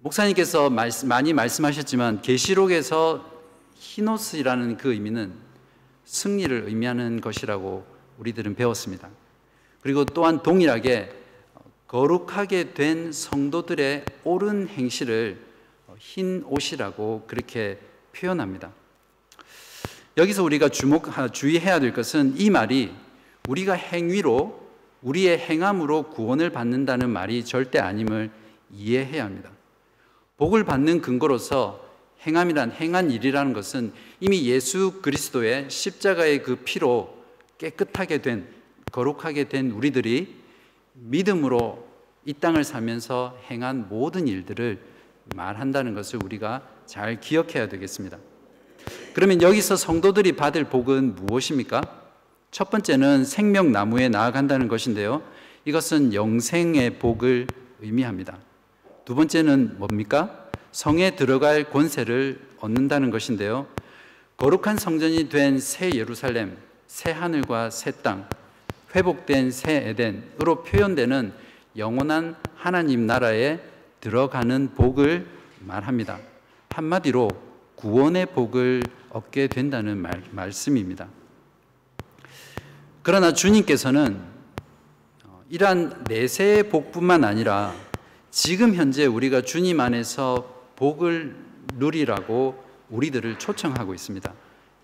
목사님께서 0.00 0.68
말씀, 0.68 1.08
많이 1.08 1.32
말씀하셨지만 1.32 2.22
계시록에서 2.22 3.30
흰옷이라는 3.76 4.76
그 4.76 4.92
의미는 4.92 5.32
승리를 6.04 6.64
의미하는 6.66 7.20
것이라고 7.20 7.86
우리들은 8.18 8.54
배웠습니다. 8.54 9.08
그리고 9.80 10.04
또한 10.04 10.42
동일하게 10.42 11.12
거룩하게 11.86 12.74
된 12.74 13.12
성도들의 13.12 14.04
옳은 14.24 14.68
행실을 14.68 15.51
흰 16.02 16.42
옷이라고 16.46 17.24
그렇게 17.28 17.78
표현합니다. 18.12 18.72
여기서 20.16 20.42
우리가 20.42 20.68
주목 20.68 21.06
주의해야 21.32 21.78
될 21.80 21.94
것은 21.94 22.34
이 22.36 22.50
말이 22.50 22.92
우리가 23.48 23.74
행위로 23.74 24.60
우리의 25.00 25.38
행함으로 25.38 26.10
구원을 26.10 26.50
받는다는 26.50 27.08
말이 27.08 27.44
절대 27.44 27.78
아님을 27.78 28.30
이해해야 28.72 29.24
합니다. 29.24 29.50
복을 30.36 30.64
받는 30.64 31.00
근거로서 31.00 31.88
행함이란 32.26 32.72
행한 32.72 33.10
일이라는 33.10 33.52
것은 33.52 33.92
이미 34.20 34.44
예수 34.46 35.00
그리스도의 35.02 35.70
십자가의 35.70 36.42
그 36.42 36.56
피로 36.56 37.16
깨끗하게 37.58 38.22
된 38.22 38.48
거룩하게 38.90 39.48
된 39.48 39.70
우리들이 39.70 40.34
믿음으로 40.94 41.88
이 42.24 42.34
땅을 42.34 42.64
살면서 42.64 43.38
행한 43.50 43.88
모든 43.88 44.28
일들을 44.28 44.91
말한다는 45.34 45.94
것을 45.94 46.20
우리가 46.24 46.62
잘 46.86 47.20
기억해야 47.20 47.68
되겠습니다. 47.68 48.18
그러면 49.14 49.42
여기서 49.42 49.76
성도들이 49.76 50.32
받을 50.32 50.64
복은 50.64 51.14
무엇입니까? 51.14 51.82
첫 52.50 52.70
번째는 52.70 53.24
생명나무에 53.24 54.08
나아간다는 54.08 54.68
것인데요. 54.68 55.22
이것은 55.64 56.12
영생의 56.14 56.98
복을 56.98 57.46
의미합니다. 57.80 58.38
두 59.04 59.14
번째는 59.14 59.78
뭡니까? 59.78 60.48
성에 60.72 61.16
들어갈 61.16 61.64
권세를 61.70 62.40
얻는다는 62.60 63.10
것인데요. 63.10 63.66
거룩한 64.36 64.76
성전이 64.76 65.28
된 65.28 65.58
새 65.58 65.90
예루살렘, 65.94 66.56
새 66.86 67.10
하늘과 67.10 67.70
새 67.70 67.92
땅, 68.02 68.28
회복된 68.94 69.50
새 69.50 69.88
에덴으로 69.88 70.62
표현되는 70.64 71.32
영원한 71.76 72.36
하나님 72.54 73.06
나라에 73.06 73.60
들어가는 74.02 74.74
복을 74.74 75.26
말합니다. 75.60 76.18
한마디로 76.70 77.30
구원의 77.76 78.26
복을 78.26 78.82
얻게 79.10 79.46
된다는 79.46 79.96
말, 79.96 80.22
말씀입니다. 80.32 81.08
그러나 83.02 83.32
주님께서는 83.32 84.20
이러한 85.50 86.04
내세의 86.08 86.68
복뿐만 86.68 87.22
아니라 87.22 87.74
지금 88.30 88.74
현재 88.74 89.06
우리가 89.06 89.42
주님 89.42 89.78
안에서 89.78 90.72
복을 90.74 91.36
누리라고 91.74 92.60
우리들을 92.90 93.38
초청하고 93.38 93.94
있습니다. 93.94 94.32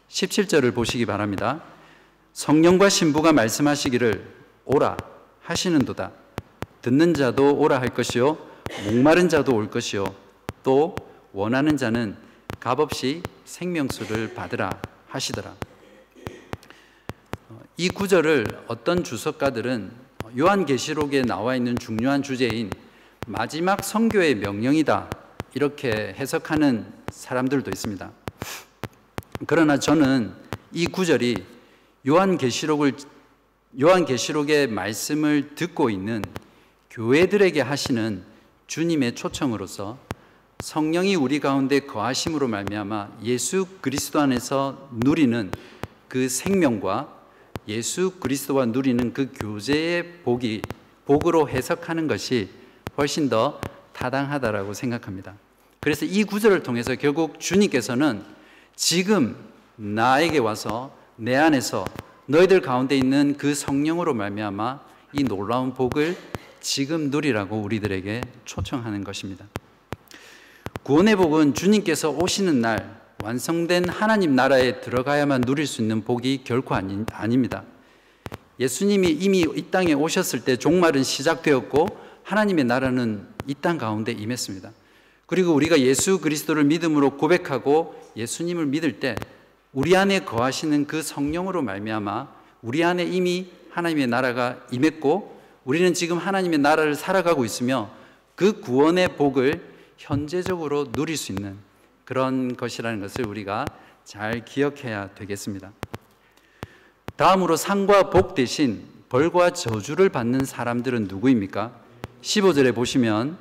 17절을 0.08 0.74
보시기 0.74 1.06
바랍니다. 1.06 1.64
성령과 2.34 2.88
신부가 2.88 3.32
말씀하시기를 3.32 4.24
오라 4.64 4.96
하시는도다. 5.42 6.12
듣는 6.82 7.14
자도 7.14 7.56
오라 7.56 7.80
할 7.80 7.88
것이요 7.88 8.47
목마른 8.84 9.28
자도 9.28 9.54
올 9.54 9.70
것이요 9.70 10.14
또 10.62 10.94
원하는 11.32 11.76
자는 11.76 12.16
값없이 12.60 13.22
생명수를 13.44 14.34
받으라 14.34 14.70
하시더라. 15.08 15.54
이 17.76 17.88
구절을 17.88 18.64
어떤 18.66 19.04
주석가들은 19.04 19.90
요한계시록에 20.36 21.22
나와 21.22 21.56
있는 21.56 21.76
중요한 21.78 22.22
주제인 22.22 22.70
마지막 23.26 23.84
성교의 23.84 24.36
명령이다 24.36 25.08
이렇게 25.54 26.14
해석하는 26.18 26.86
사람들도 27.10 27.70
있습니다. 27.70 28.10
그러나 29.46 29.78
저는 29.78 30.34
이 30.72 30.86
구절이 30.86 31.44
요한계시록을 32.06 32.92
요한계시록의 33.80 34.66
말씀을 34.68 35.54
듣고 35.54 35.90
있는 35.90 36.22
교회들에게 36.90 37.60
하시는 37.60 38.24
주님의 38.68 39.14
초청으로서 39.14 39.96
성령이 40.60 41.16
우리 41.16 41.40
가운데 41.40 41.80
거하심으로 41.80 42.48
말미암아 42.48 43.20
예수 43.24 43.66
그리스도 43.80 44.20
안에서 44.20 44.90
누리는 44.92 45.50
그 46.06 46.28
생명과 46.28 47.08
예수 47.66 48.12
그리스도와 48.20 48.66
누리는 48.66 49.14
그 49.14 49.32
교제의 49.32 50.18
복이 50.22 50.62
복으로 51.06 51.48
해석하는 51.48 52.08
것이 52.08 52.50
훨씬 52.98 53.30
더 53.30 53.58
타당하다라고 53.94 54.74
생각합니다. 54.74 55.34
그래서 55.80 56.04
이 56.04 56.24
구절을 56.24 56.62
통해서 56.62 56.94
결국 56.94 57.40
주님께서는 57.40 58.22
지금 58.76 59.34
나에게 59.76 60.38
와서 60.38 60.94
내 61.16 61.36
안에서 61.36 61.86
너희들 62.26 62.60
가운데 62.60 62.98
있는 62.98 63.38
그 63.38 63.54
성령으로 63.54 64.12
말미암아 64.12 64.80
이 65.14 65.24
놀라운 65.24 65.72
복을 65.72 66.16
지금 66.60 67.10
누리라고 67.10 67.56
우리들에게 67.60 68.20
초청하는 68.44 69.04
것입니다. 69.04 69.46
구원의 70.82 71.16
복은 71.16 71.54
주님께서 71.54 72.10
오시는 72.10 72.60
날 72.60 72.98
완성된 73.22 73.88
하나님 73.88 74.34
나라에 74.34 74.80
들어가야만 74.80 75.42
누릴 75.42 75.66
수 75.66 75.82
있는 75.82 76.02
복이 76.02 76.42
결코 76.44 76.74
아니, 76.74 77.04
아닙니다. 77.12 77.64
예수님이 78.60 79.10
이미 79.10 79.40
이 79.40 79.64
땅에 79.70 79.92
오셨을 79.92 80.44
때 80.44 80.56
종말은 80.56 81.02
시작되었고 81.02 81.86
하나님의 82.24 82.64
나라는 82.64 83.26
이 83.46 83.54
땅 83.54 83.78
가운데 83.78 84.12
임했습니다. 84.12 84.70
그리고 85.26 85.52
우리가 85.54 85.80
예수 85.80 86.20
그리스도를 86.20 86.64
믿음으로 86.64 87.16
고백하고 87.16 87.98
예수님을 88.16 88.66
믿을 88.66 89.00
때 89.00 89.16
우리 89.72 89.96
안에 89.96 90.20
거하시는 90.20 90.86
그 90.86 91.02
성령으로 91.02 91.62
말미암아 91.62 92.28
우리 92.62 92.82
안에 92.84 93.04
이미 93.04 93.50
하나님의 93.70 94.06
나라가 94.06 94.58
임했고 94.70 95.37
우리는 95.68 95.92
지금 95.92 96.16
하나님의 96.16 96.60
나라를 96.60 96.94
살아가고 96.94 97.44
있으며 97.44 97.90
그 98.34 98.62
구원의 98.62 99.16
복을 99.16 99.60
현재적으로 99.98 100.90
누릴 100.92 101.18
수 101.18 101.30
있는 101.30 101.58
그런 102.06 102.56
것이라는 102.56 103.00
것을 103.00 103.26
우리가 103.26 103.66
잘 104.02 104.46
기억해야 104.46 105.10
되겠습니다. 105.14 105.70
다음으로 107.16 107.56
상과 107.56 108.08
복 108.08 108.34
대신 108.34 108.82
벌과 109.10 109.50
저주를 109.50 110.08
받는 110.08 110.46
사람들은 110.46 111.04
누구입니까? 111.04 111.70
15절에 112.22 112.74
보시면 112.74 113.36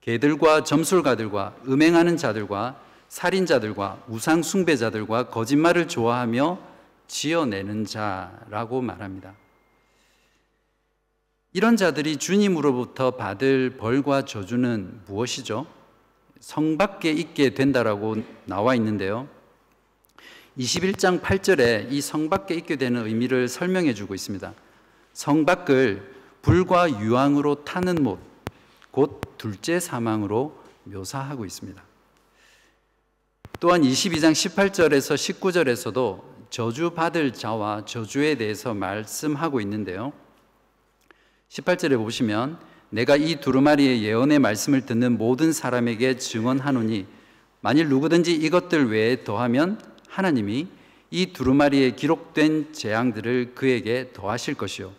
개들과 0.00 0.64
점술가들과 0.64 1.56
음행하는 1.68 2.16
자들과 2.16 2.80
살인자들과 3.10 4.04
우상 4.08 4.42
숭배자들과 4.42 5.28
거짓말을 5.28 5.88
좋아하며 5.88 6.58
지어내는 7.06 7.84
자라고 7.84 8.80
말합니다. 8.80 9.34
이런 11.52 11.76
자들이 11.76 12.16
주님으로부터 12.16 13.12
받을 13.12 13.76
벌과 13.76 14.24
저주는 14.24 15.02
무엇이죠? 15.06 15.66
성 16.38 16.78
밖에 16.78 17.10
있게 17.10 17.50
된다라고 17.54 18.16
나와 18.44 18.74
있는데요. 18.76 19.28
21장 20.56 21.20
8절에 21.20 21.90
이 21.90 22.00
성 22.00 22.28
밖에 22.28 22.54
있게 22.54 22.76
되는 22.76 23.04
의미를 23.04 23.48
설명해 23.48 23.94
주고 23.94 24.14
있습니다. 24.14 24.54
성 25.12 25.44
밖을 25.44 26.14
불과 26.42 26.88
유황으로 26.88 27.64
타는 27.64 28.02
못, 28.02 28.20
곧 28.90 29.20
둘째 29.36 29.80
사망으로 29.80 30.56
묘사하고 30.84 31.44
있습니다. 31.44 31.82
또한 33.58 33.82
22장 33.82 34.32
18절에서 34.32 35.16
19절에서도 35.16 36.22
저주 36.48 36.90
받을 36.90 37.32
자와 37.32 37.84
저주에 37.84 38.36
대해서 38.36 38.72
말씀하고 38.72 39.60
있는데요. 39.60 40.12
18절에 41.50 41.96
보시면 41.96 42.58
내가 42.90 43.16
이 43.16 43.40
두루마리의 43.40 44.04
예언의 44.04 44.38
말씀을 44.38 44.86
듣는 44.86 45.18
모든 45.18 45.52
사람에게 45.52 46.16
증언하노니 46.16 47.06
만일 47.60 47.88
누구든지 47.88 48.32
이것들 48.34 48.90
외에 48.90 49.24
더하면 49.24 49.80
하나님이 50.08 50.68
이 51.10 51.32
두루마리에 51.32 51.92
기록된 51.92 52.72
재앙들을 52.72 53.52
그에게 53.54 54.10
더하실 54.12 54.54
것이요 54.54 54.92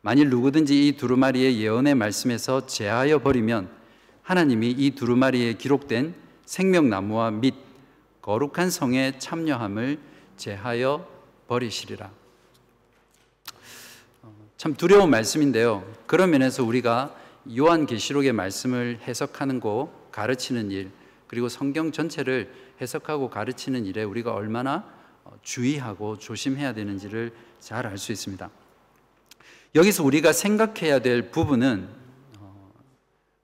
만일 0.00 0.30
누구든지 0.30 0.86
이 0.86 0.92
두루마리의 0.92 1.60
예언의 1.60 1.96
말씀에서 1.96 2.66
제하여 2.66 3.18
버리면 3.18 3.68
하나님이 4.22 4.70
이 4.70 4.92
두루마리에 4.92 5.54
기록된 5.54 6.14
생명나무와 6.46 7.32
및 7.32 7.54
거룩한 8.22 8.70
성에 8.70 9.18
참여함을 9.18 9.98
제하여 10.36 11.08
버리시리라. 11.48 12.17
어, 14.58 14.60
참 14.60 14.74
두려운 14.74 15.10
말씀인데요. 15.10 15.84
그런 16.06 16.30
면에서 16.30 16.64
우리가 16.64 17.14
요한계시록의 17.56 18.32
말씀을 18.32 18.98
해석하는 19.06 19.60
거, 19.60 19.92
가르치는 20.10 20.72
일, 20.72 20.90
그리고 21.28 21.48
성경 21.48 21.92
전체를 21.92 22.52
해석하고 22.80 23.30
가르치는 23.30 23.86
일에 23.86 24.02
우리가 24.02 24.34
얼마나 24.34 24.84
어, 25.24 25.32
주의하고 25.42 26.18
조심해야 26.18 26.74
되는지를 26.74 27.32
잘 27.60 27.86
알 27.86 27.98
수 27.98 28.10
있습니다. 28.10 28.50
여기서 29.74 30.02
우리가 30.02 30.32
생각해야 30.32 30.98
될 31.00 31.30
부분은 31.30 31.88
어, 32.40 32.72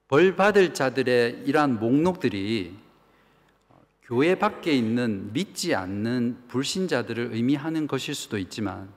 벌 0.08 0.34
받을 0.34 0.74
자들의 0.74 1.44
이러한 1.46 1.78
목록들이 1.78 2.76
어, 3.68 3.80
교회 4.02 4.34
밖에 4.36 4.72
있는 4.72 5.32
믿지 5.32 5.76
않는 5.76 6.48
불신자들을 6.48 7.30
의미하는 7.32 7.86
것일 7.86 8.16
수도 8.16 8.36
있지만 8.36 8.88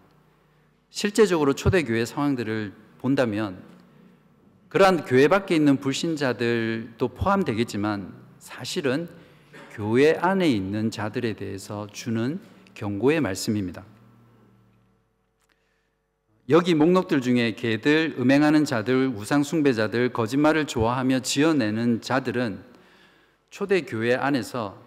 실제적으로 0.89 1.54
초대교회 1.54 2.06
상황들을 2.06 2.73
본다면 3.00 3.62
그러한 4.69 5.06
교회 5.06 5.28
밖에 5.28 5.56
있는 5.56 5.78
불신자들도 5.78 7.08
포함되겠지만 7.10 8.13
사실은 8.39 9.08
교회 9.71 10.13
안에 10.13 10.50
있는 10.50 10.91
자들에 10.91 11.34
대해서 11.34 11.88
주는 11.91 12.39
경고의 12.73 13.21
말씀입니다. 13.21 13.86
여기 16.50 16.76
목록들 16.76 17.21
중에 17.21 17.56
개들, 17.56 18.15
음행하는 18.17 18.63
자들, 18.63 19.08
우상숭배자들, 19.10 20.13
거짓말을 20.13 20.65
좋아하며 20.65 21.19
지어내는 21.19 22.02
자들은 22.02 22.63
초대 23.50 23.82
교회 23.82 24.15
안에서 24.15 24.82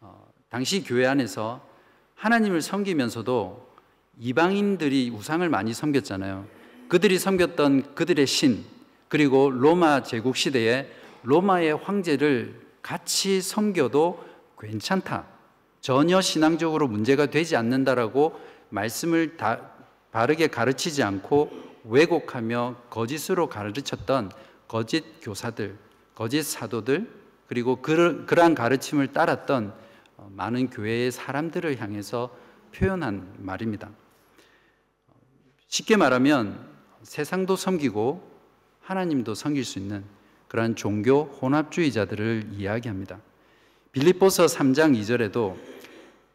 어, 0.00 0.26
당시 0.48 0.82
교회 0.82 1.06
안에서 1.06 1.66
하나님을 2.14 2.62
섬기면서도 2.62 3.71
이방인들이 4.18 5.10
우상을 5.10 5.48
많이 5.48 5.74
섬겼잖아요. 5.74 6.46
그들이 6.88 7.18
섬겼던 7.18 7.94
그들의 7.94 8.26
신 8.26 8.64
그리고 9.08 9.50
로마 9.50 10.02
제국 10.02 10.36
시대에 10.36 10.88
로마의 11.22 11.76
황제를 11.76 12.60
같이 12.82 13.40
섬겨도 13.40 14.24
괜찮다. 14.58 15.26
전혀 15.80 16.20
신앙적으로 16.20 16.88
문제가 16.88 17.26
되지 17.26 17.56
않는다라고 17.56 18.38
말씀을 18.70 19.36
다 19.36 19.70
바르게 20.12 20.48
가르치지 20.48 21.02
않고 21.02 21.50
왜곡하며 21.84 22.76
거짓으로 22.90 23.48
가르쳤던 23.48 24.30
거짓 24.68 25.04
교사들, 25.20 25.76
거짓 26.14 26.42
사도들, 26.42 27.10
그리고 27.48 27.76
그, 27.82 28.24
그러한 28.26 28.54
가르침을 28.54 29.08
따랐던 29.08 29.74
어, 30.16 30.30
많은 30.34 30.70
교회의 30.70 31.10
사람들을 31.10 31.80
향해서 31.80 32.34
표현한 32.74 33.34
말입니다. 33.38 33.90
쉽게 35.72 35.96
말하면 35.96 36.58
세상도 37.02 37.56
섬기고 37.56 38.30
하나님도 38.82 39.34
섬길 39.34 39.64
수 39.64 39.78
있는 39.78 40.04
그러한 40.48 40.76
종교 40.76 41.22
혼합주의자들을 41.40 42.50
이야기합니다. 42.52 43.18
빌립보서 43.92 44.44
3장 44.44 44.94
2절에도 45.00 45.56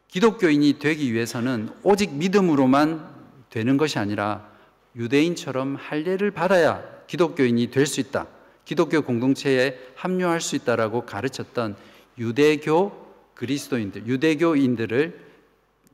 기독교인이 0.08 0.80
되기 0.80 1.12
위해서는 1.12 1.70
오직 1.84 2.14
믿음으로만 2.14 3.08
되는 3.48 3.76
것이 3.76 4.00
아니라 4.00 4.50
유대인처럼 4.96 5.76
할례를 5.76 6.32
받아야 6.32 6.82
기독교인이 7.06 7.70
될 7.70 7.86
수 7.86 8.00
있다. 8.00 8.26
기독교 8.64 9.02
공동체에 9.02 9.78
합류할 9.94 10.40
수 10.40 10.56
있다라고 10.56 11.06
가르쳤던 11.06 11.76
유대교 12.18 13.06
그리스도인들, 13.36 14.08
유대교인들을 14.08 15.28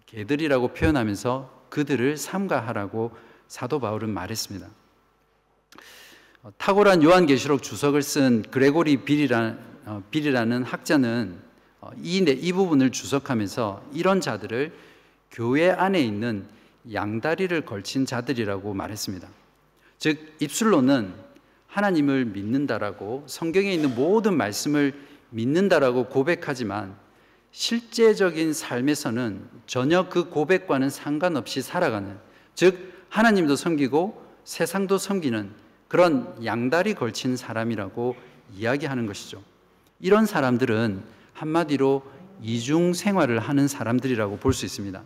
개들이라고 0.06 0.68
표현하면서 0.68 1.66
그들을 1.68 2.16
삼가하라고 2.16 3.33
사도 3.48 3.78
바울은 3.78 4.10
말했습니다. 4.10 4.68
어, 6.42 6.52
탁월한 6.58 7.02
요한계시록 7.02 7.62
주석을 7.62 8.02
쓴 8.02 8.42
그레고리 8.50 8.98
어, 9.86 10.02
빌이라는 10.10 10.62
학자는 10.62 11.38
어, 11.80 11.90
이, 12.02 12.18
이 12.18 12.52
부분을 12.52 12.90
주석하면서 12.90 13.90
이런 13.92 14.20
자들을 14.20 14.72
교회 15.30 15.70
안에 15.70 16.00
있는 16.00 16.46
양다리를 16.92 17.64
걸친 17.64 18.06
자들이라고 18.06 18.74
말했습니다. 18.74 19.28
즉 19.98 20.34
입술로는 20.38 21.14
하나님을 21.66 22.26
믿는다라고 22.26 23.24
성경에 23.26 23.72
있는 23.72 23.94
모든 23.94 24.36
말씀을 24.36 24.92
믿는다라고 25.30 26.06
고백하지만 26.06 26.94
실제적인 27.50 28.52
삶에서는 28.52 29.48
전혀 29.66 30.08
그 30.08 30.28
고백과는 30.28 30.90
상관없이 30.90 31.62
살아가는 31.62 32.16
즉 32.54 32.93
하나님도 33.14 33.54
섬기고 33.54 34.20
세상도 34.42 34.98
섬기는 34.98 35.48
그런 35.86 36.34
양다리 36.44 36.94
걸친 36.94 37.36
사람이라고 37.36 38.16
이야기하는 38.56 39.06
것이죠. 39.06 39.40
이런 40.00 40.26
사람들은 40.26 41.00
한마디로 41.32 42.02
이중 42.42 42.92
생활을 42.92 43.38
하는 43.38 43.68
사람들이라고 43.68 44.38
볼 44.38 44.52
수 44.52 44.64
있습니다. 44.64 45.00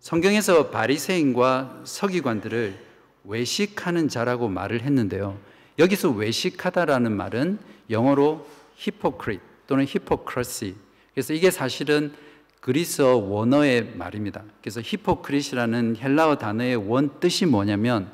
성경에서 0.00 0.70
바리새인과 0.70 1.82
서기관들을 1.84 2.76
외식하는 3.22 4.08
자라고 4.08 4.48
말을 4.48 4.82
했는데요. 4.82 5.38
여기서 5.78 6.10
외식하다라는 6.10 7.16
말은 7.16 7.60
영어로 7.90 8.44
hypocrite 8.76 9.40
또는 9.68 9.84
hypocrisy. 9.84 10.74
그래서 11.14 11.32
이게 11.32 11.52
사실은 11.52 12.12
그리스어 12.60 13.16
원어의 13.16 13.94
말입니다. 13.96 14.44
그래서 14.60 14.80
히포크릿이라는 14.82 15.96
헬라어 15.96 16.38
단어의 16.38 16.76
원 16.76 17.20
뜻이 17.20 17.46
뭐냐면 17.46 18.10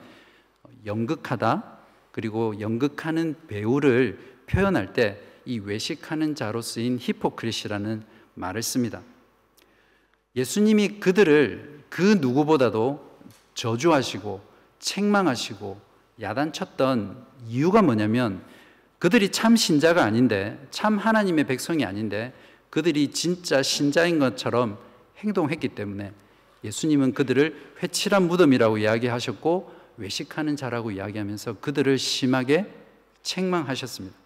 연극하다 0.87 1.79
그리고 2.13 2.61
연극하는 2.61 3.35
배우를 3.49 4.19
표현할 4.47 4.93
때 4.93 5.35
이 5.47 5.59
외식하는 5.59 6.35
자로 6.35 6.63
쓰인 6.63 6.99
히포크릿이라는 7.01 8.03
말을 8.35 8.63
씁니다. 8.63 9.03
예수님이 10.37 11.01
그들을 11.01 11.85
그 11.89 12.19
누구보다도 12.21 13.19
저주하시고 13.55 14.41
책망하시고 14.79 15.81
야단쳤던 16.21 17.25
이유가 17.47 17.83
뭐냐면 17.83 18.43
그들이 18.99 19.31
참 19.31 19.55
신자가 19.55 20.03
아닌데 20.03 20.59
참 20.71 20.99
하나님의 20.99 21.47
백성이 21.47 21.85
아닌데 21.85 22.33
그들이 22.75 23.13
진짜 23.13 23.63
신자인 23.63 24.19
것처럼 24.19 24.79
행동했기 25.19 25.69
때문에 25.69 26.13
예수님은 26.65 27.15
그들을 27.15 27.55
회칠한 27.81 28.27
무덤이라고 28.27 28.79
이야기하셨고 28.79 29.73
외식하는 29.97 30.57
자라고 30.57 30.91
이야기하면서 30.91 31.61
그들을 31.61 31.97
심하게 31.99 32.67
책망하셨습니다. 33.23 34.17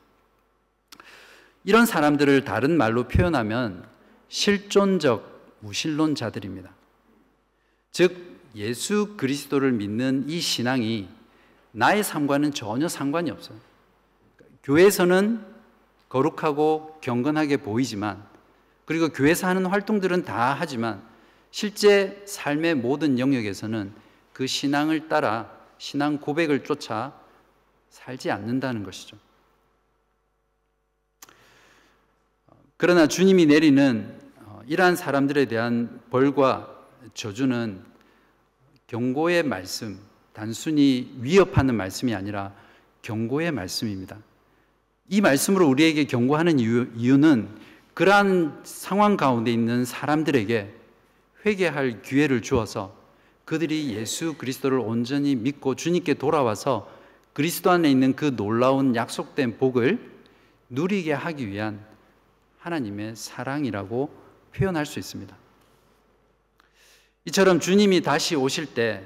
이런 1.65 1.85
사람들을 1.85 2.47
다른 2.47 2.79
말로 2.79 3.07
표현하면 3.07 3.87
실존적 4.31 5.59
무신론자들입니다. 5.61 6.71
즉 7.93 8.17
예수 8.55 9.17
그리스도를 9.19 9.73
믿는 9.73 10.25
이 10.27 10.41
신앙이 10.41 11.07
나의 11.73 12.03
삶과는 12.03 12.55
전혀 12.55 12.89
상관이 12.89 13.31
없어요. 13.31 13.59
교회에서는 14.63 15.45
거룩하고 16.09 16.97
경건하게 17.03 17.59
보이지만 17.59 18.27
그리고 18.89 19.11
교회에서 19.11 19.47
하는 19.47 19.67
활동들은 19.67 20.25
다 20.25 20.57
하지만 20.59 21.03
실제 21.51 22.23
삶의 22.25 22.77
모든 22.77 23.19
영역에서는 23.19 23.93
그 24.33 24.47
신앙을 24.47 25.09
따라 25.11 25.53
신앙 25.77 26.17
고백을 26.17 26.65
쫓아 26.65 27.13
살지 27.91 28.31
않는다는 28.31 28.85
것이죠. 28.85 29.19
그러나 32.79 33.07
주님이 33.07 33.45
내리는 33.45 34.19
어, 34.47 34.63
이러한 34.67 34.97
사람들에 34.97 35.45
대한 35.45 36.01
벌과 36.09 36.75
저주는 37.13 37.85
경고의 38.87 39.43
말씀, 39.43 39.99
단순히 40.33 41.15
위협하는 41.21 41.75
말씀이 41.75 42.15
아니라 42.15 42.55
경고의 43.03 43.53
말씀입니다. 43.53 44.17
이 45.11 45.21
말씀으로 45.21 45.69
우리에게 45.69 46.05
경고하는 46.05 46.59
이유, 46.59 46.89
이유는 46.97 47.69
그러한 47.99 48.61
상황 48.63 49.17
가운데 49.17 49.51
있는 49.53 49.85
사람들에게 49.85 50.73
회개할 51.45 52.01
기회를 52.03 52.43
주어서 52.43 52.97
그들이 53.45 53.93
예수 53.93 54.35
그리스도를 54.35 54.79
온전히 54.79 55.35
믿고 55.35 55.75
주님께 55.75 56.15
돌아와서 56.15 56.89
그리스도 57.33 57.73
안에 57.73 57.91
있는 57.91 58.15
그 58.15 58.37
놀라운 58.37 58.95
약속된 58.95 59.59
복을 59.59 59.99
누리게 60.69 61.13
하기 61.13 61.49
위한 61.49 61.85
하나님의 62.61 63.17
사랑이라고 63.17 64.15
표현할 64.55 64.87
수 64.87 65.01
있습니다. 65.01 65.37
이처럼 67.25 67.59
주님이 67.59 68.03
다시 68.03 68.37
오실 68.37 68.75
때 68.75 69.03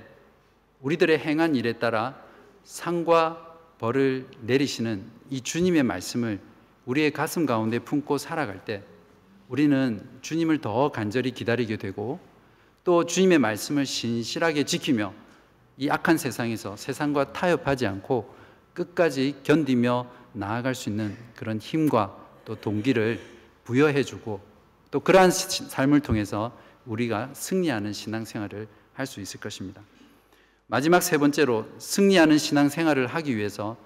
우리들의 0.82 1.18
행한 1.18 1.54
일에 1.54 1.78
따라 1.78 2.22
상과 2.62 3.56
벌을 3.78 4.26
내리시는 4.42 5.02
이 5.30 5.40
주님의 5.40 5.82
말씀을 5.82 6.51
우리의 6.86 7.12
가슴 7.12 7.46
가운데 7.46 7.78
품고 7.78 8.18
살아갈 8.18 8.64
때 8.64 8.82
우리는 9.48 10.00
주님을 10.22 10.60
더 10.60 10.90
간절히 10.90 11.30
기다리게 11.32 11.76
되고 11.76 12.20
또 12.84 13.06
주님의 13.06 13.38
말씀을 13.38 13.86
신실하게 13.86 14.64
지키며 14.64 15.12
이 15.76 15.88
악한 15.88 16.18
세상에서 16.18 16.76
세상과 16.76 17.32
타협하지 17.32 17.86
않고 17.86 18.34
끝까지 18.74 19.36
견디며 19.42 20.10
나아갈 20.32 20.74
수 20.74 20.88
있는 20.88 21.16
그런 21.36 21.58
힘과 21.58 22.16
또 22.44 22.56
동기를 22.56 23.20
부여해 23.64 24.02
주고 24.02 24.40
또 24.90 25.00
그러한 25.00 25.30
삶을 25.30 26.00
통해서 26.00 26.56
우리가 26.86 27.30
승리하는 27.34 27.92
신앙생활을 27.92 28.68
할 28.94 29.06
수 29.06 29.20
있을 29.20 29.40
것입니다. 29.40 29.82
마지막 30.66 31.02
세 31.02 31.18
번째로 31.18 31.66
승리하는 31.78 32.38
신앙생활을 32.38 33.06
하기 33.06 33.36
위해서 33.36 33.76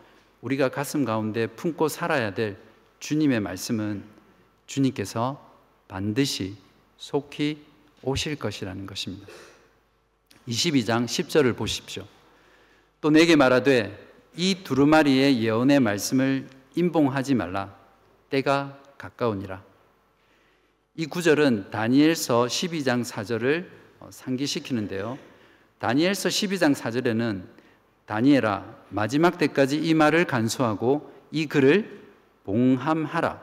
우리가 0.41 0.69
가슴 0.69 1.05
가운데 1.05 1.47
품고 1.47 1.89
살아야 1.89 2.35
될 2.35 2.57
주님의 2.99 3.41
말씀은 3.41 4.05
주님께서 4.67 5.45
반드시 5.89 6.57
속히 6.99 7.65
오실 8.03 8.37
것이라는 8.37 8.87
것입니다. 8.87 9.27
22장 10.49 11.07
10절을 11.07 11.57
보십시오. 11.57 12.07
또 13.01 13.11
내게 13.11 13.37
말하되 13.37 14.05
이 14.37 14.63
두루마리의 14.65 15.43
예언의 15.43 15.81
말씀을 15.81 16.49
임봉하지 16.75 17.35
말라. 17.35 17.75
때가 18.31 18.81
가까우니라. 18.99 19.63
이 20.97 21.07
구절은 21.07 21.71
다니엘서 21.71 22.47
12장 22.47 23.05
4절을 23.05 23.69
어, 24.01 24.09
상기시키는데요. 24.11 25.19
다니엘서 25.79 26.29
12장 26.29 26.75
4절에는 26.75 27.45
다니엘아 28.07 28.77
마지막 28.89 29.37
때까지 29.37 29.77
이 29.77 29.95
말을 29.95 30.27
간수하고 30.27 31.13
이 31.33 31.47
글을 31.47 32.06
봉함하라. 32.47 33.43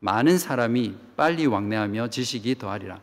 많은 0.00 0.38
사람이 0.38 0.96
빨리 1.16 1.46
왕래하며 1.46 2.10
지식이 2.10 2.56
더하리라. 2.56 3.00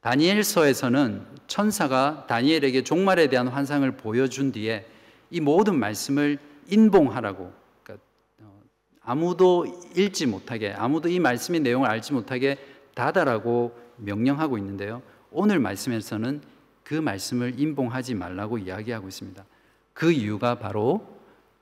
다니엘서에서는 0.00 1.26
천사가 1.46 2.26
다니엘에게 2.28 2.84
종말에 2.84 3.28
대한 3.28 3.48
환상을 3.48 3.90
보여준 3.92 4.52
뒤에 4.52 4.86
이 5.30 5.40
모든 5.40 5.78
말씀을 5.78 6.38
인봉하라고 6.68 7.52
그러니까 7.82 8.04
어, 8.42 8.60
아무도 9.02 9.66
읽지 9.96 10.26
못하게 10.26 10.72
아무도 10.72 11.08
이 11.08 11.18
말씀의 11.18 11.60
내용을 11.60 11.88
알지 11.88 12.12
못하게 12.12 12.58
닫아라고 12.94 13.76
명령하고 13.96 14.58
있는데요. 14.58 15.02
오늘 15.30 15.58
말씀에서는 15.58 16.42
그 16.84 16.94
말씀을 16.94 17.58
인봉하지 17.58 18.14
말라고 18.14 18.58
이야기하고 18.58 19.08
있습니다. 19.08 19.44
그 19.92 20.12
이유가 20.12 20.56
바로 20.58 21.06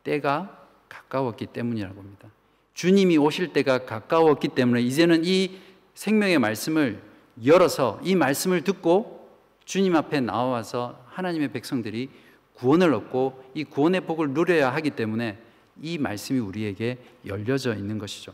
때가 0.03 0.60
가까웠기 0.91 1.47
때문이라고 1.47 1.99
합니다. 1.99 2.29
주님이 2.75 3.17
오실 3.17 3.55
때가 3.55 3.87
가까웠기 3.87 4.49
때문에 4.49 4.83
이제는 4.83 5.23
이 5.25 5.59
생명의 5.95 6.39
말씀을 6.39 7.01
열어서 7.45 7.99
이 8.03 8.15
말씀을 8.15 8.63
듣고 8.63 9.29
주님 9.65 9.97
앞에 9.97 10.21
나와서 10.21 11.03
하나님의 11.07 11.53
백성들이 11.53 12.11
구원을 12.55 12.93
얻고 12.93 13.43
이 13.55 13.65
구원의 13.65 14.03
복을 14.03 14.31
누려야 14.31 14.75
하기 14.75 14.91
때문에 14.91 15.39
이 15.81 15.97
말씀이 15.97 16.39
우리에게 16.39 16.99
열려져 17.25 17.75
있는 17.75 17.99
것이죠. 17.99 18.33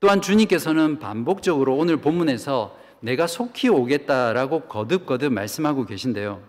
또한 0.00 0.20
주님께서는 0.20 0.98
반복적으로 0.98 1.76
오늘 1.76 1.96
본문에서 1.96 2.78
내가 3.00 3.26
속히 3.26 3.68
오겠다라고 3.68 4.62
거듭거듭 4.62 5.32
말씀하고 5.32 5.86
계신데요. 5.86 6.42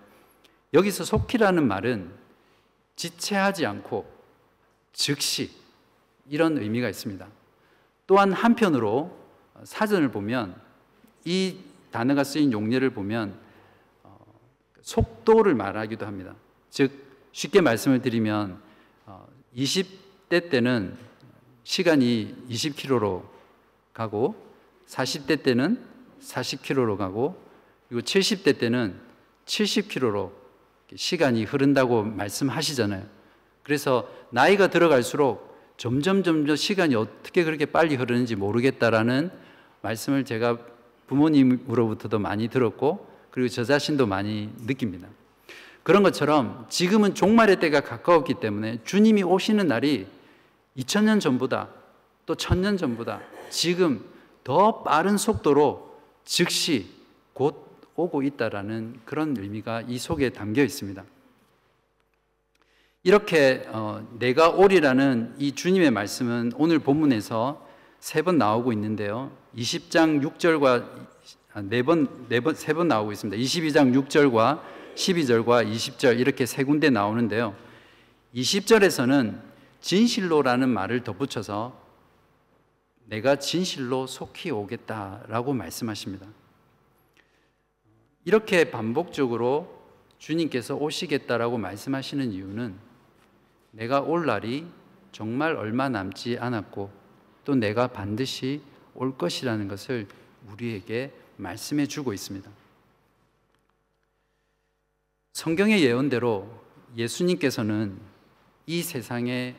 여기서 0.73 1.03
속히라는 1.03 1.67
말은 1.67 2.12
지체하지 2.95 3.65
않고 3.65 4.18
즉시 4.99 5.49
이런 6.27 6.57
의미가 6.57 6.89
있습니다. 6.89 7.25
또한 8.05 8.33
한편으로 8.33 9.17
사전을 9.63 10.12
보면 10.12 10.59
이 11.23 11.55
단어가 11.89 12.25
쓰인 12.25 12.51
용례를 12.51 12.89
보면 12.89 13.33
어, 14.03 14.17
속도를 14.81 15.55
말하기도 15.55 16.05
합니다. 16.05 16.35
즉 16.69 16.91
쉽게 17.31 17.62
말씀을 17.62 18.01
드리면 18.01 18.59
20대 19.55 20.45
어, 20.45 20.49
때는 20.49 20.97
시간이 21.63 22.35
20km로 22.49 23.23
가고 23.93 24.35
40대 24.88 25.43
때는 25.43 25.81
40km로 26.21 26.97
가고 26.97 27.41
그리고 27.88 28.01
70대 28.01 28.59
때는 28.59 28.99
70km로 29.45 30.33
시간이 30.93 31.45
흐른다고 31.45 32.03
말씀하시잖아요. 32.03 33.18
그래서 33.69 34.10
나이가 34.32 34.65
들어갈수록 34.65 35.55
점점 35.77 36.23
점점 36.23 36.55
시간이 36.55 36.95
어떻게 36.95 37.43
그렇게 37.43 37.67
빨리 37.67 37.93
흐르는지 37.93 38.36
모르겠다라는 38.36 39.29
말씀을 39.84 40.25
제가 40.25 40.58
부모님으로부터도 41.05 42.17
많이 42.17 42.47
들었고 42.47 43.08
그리고 43.29 43.47
저 43.47 43.63
자신도 43.63 44.08
많이 44.08 44.49
느낍니다. 44.65 45.08
그런 45.84 46.01
것처럼 46.01 46.65
지금은 46.67 47.13
종말의 47.13 47.60
때가 47.60 47.82
가까웠기 47.82 48.39
때문에 48.39 48.79
주님이 48.86 49.21
오시는 49.21 49.67
날이 49.67 50.08
2000년 50.75 51.21
전보다 51.21 51.69
또 52.25 52.34
1000년 52.34 52.75
전보다 52.75 53.21
지금 53.51 54.03
더 54.43 54.82
빠른 54.82 55.15
속도로 55.15 55.95
즉시 56.25 56.88
곧 57.34 57.69
오고 57.95 58.23
있다라는 58.23 59.01
그런 59.05 59.38
의미가 59.38 59.84
이 59.88 59.99
속에 59.99 60.32
담겨 60.32 60.63
있습니다. 60.63 61.03
이렇게 63.03 63.63
어, 63.69 64.05
내가 64.19 64.49
오리라는 64.49 65.35
이 65.38 65.53
주님의 65.53 65.91
말씀은 65.91 66.51
오늘 66.57 66.79
본문에서 66.79 67.67
세 67.99 68.21
번 68.21 68.38
나오고 68.38 68.71
있는데요. 68.73 69.31
20장 69.55 70.21
6절과 70.21 71.07
네 71.69 71.81
번, 71.83 72.27
네 72.29 72.39
번, 72.39 72.55
세 72.55 72.73
번 72.73 72.88
나오고 72.88 73.12
있습니다. 73.12 73.41
22장 73.41 73.93
6절과 74.07 74.62
12절과 74.95 75.69
20절 75.73 76.19
이렇게 76.19 76.45
세 76.45 76.63
군데 76.63 76.89
나오는데요. 76.89 77.55
20절에서는 78.35 79.39
진실로라는 79.81 80.67
말을 80.69 81.03
덧붙여서 81.03 81.77
내가 83.05 83.38
진실로 83.38 84.07
속히 84.07 84.51
오겠다라고 84.51 85.53
말씀하십니다. 85.53 86.27
이렇게 88.25 88.69
반복적으로 88.69 89.79
주님께서 90.19 90.75
오시겠다라고 90.75 91.57
말씀하시는 91.57 92.31
이유는 92.33 92.88
내가 93.71 94.01
올 94.01 94.25
날이 94.25 94.65
정말 95.12 95.55
얼마 95.55 95.89
남지 95.89 96.38
않았고 96.39 96.91
또 97.45 97.55
내가 97.55 97.88
반드시 97.88 98.62
올 98.95 99.17
것이라는 99.17 99.67
것을 99.67 100.08
우리에게 100.51 101.13
말씀해 101.38 101.88
주고 101.88 102.13
있습니다. 102.13 102.49
성경의 105.34 105.84
예언대로 105.84 106.49
예수님께서는 106.97 107.97
이 108.65 108.82
세상의 108.82 109.55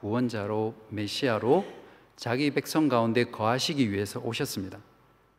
구원자로 0.00 0.74
메시아로 0.90 1.66
자기 2.16 2.50
백성 2.50 2.88
가운데 2.88 3.24
거하시기 3.24 3.90
위해서 3.90 4.20
오셨습니다. 4.20 4.78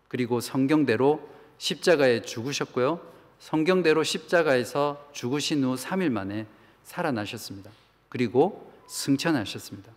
그리고 0.08 0.39
성경대로 0.39 1.30
십자가에 1.58 2.22
죽으셨고요. 2.24 3.00
성경대로 3.39 4.04
십자가에서 4.04 5.10
죽으신 5.13 5.63
후 5.63 5.76
3일 5.76 6.10
만에 6.10 6.45
살아나셨습니다. 6.84 7.69
그리고 8.10 8.72
승천하셨습니다. 8.88 9.91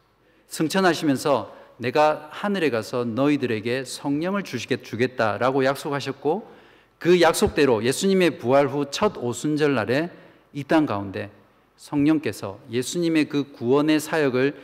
승천하시면서 0.49 1.57
내가 1.79 2.29
하늘에 2.31 2.71
가서 2.71 3.05
너희들에게 3.05 3.85
성령을 3.85 4.43
주겠다라고 4.43 5.65
약속하셨고 5.65 6.51
그 6.99 7.21
약속대로 7.21 7.83
예수님의 7.85 8.39
부활 8.39 8.69
후 8.69 8.85
첫 8.91 9.17
오순절 9.17 9.75
날에 9.75 10.11
이 10.53 10.63
땅 10.65 10.87
가운데 10.87 11.31
성령께서 11.77 12.61
예수님의 12.71 13.29
그 13.29 13.51
구원의 13.53 13.99
사역을 13.99 14.55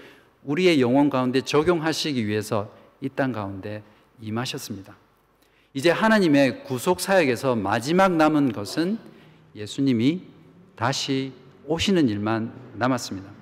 우리의 0.45 0.81
영혼 0.81 1.11
가운데 1.11 1.41
적용하시기 1.41 2.27
위해서 2.27 2.71
이 3.01 3.09
땅 3.09 3.33
가운데 3.33 3.83
임하셨습니다. 4.21 4.95
이제 5.75 5.91
하나님의 5.91 6.65
구속 6.65 7.01
사역에서 7.01 7.57
마지막 7.57 8.15
남은 8.15 8.53
것은 8.53 8.99
예수님이 9.55 10.23
다시 10.77 11.33
오시는 11.67 12.09
일만 12.09 12.53
남았습니다. 12.75 13.38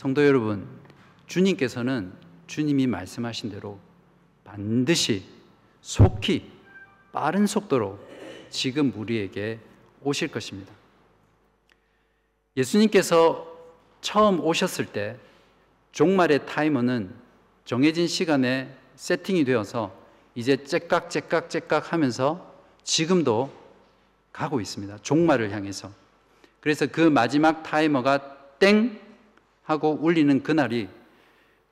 성도 0.00 0.24
여러분, 0.24 0.66
주님께서는 1.26 2.14
주님이 2.46 2.86
말씀하신 2.86 3.50
대로 3.50 3.78
반드시 4.44 5.24
속히 5.82 6.50
빠른 7.12 7.46
속도로 7.46 7.98
지금 8.48 8.94
우리에게 8.96 9.58
오실 10.00 10.28
것입니다. 10.28 10.72
예수님께서 12.56 13.46
처음 14.00 14.40
오셨을 14.40 14.86
때 14.86 15.18
종말의 15.92 16.46
타이머는 16.46 17.12
정해진 17.66 18.08
시간에 18.08 18.74
세팅이 18.96 19.44
되어서 19.44 19.94
이제 20.34 20.64
째깍째깍째깍 20.64 21.92
하면서 21.92 22.54
지금도 22.84 23.52
가고 24.32 24.62
있습니다. 24.62 24.96
종말을 25.02 25.50
향해서. 25.50 25.92
그래서 26.60 26.86
그 26.86 27.02
마지막 27.02 27.62
타이머가 27.62 28.38
땡 28.58 29.09
하고 29.70 29.96
울리는 30.00 30.42
그날이 30.42 30.88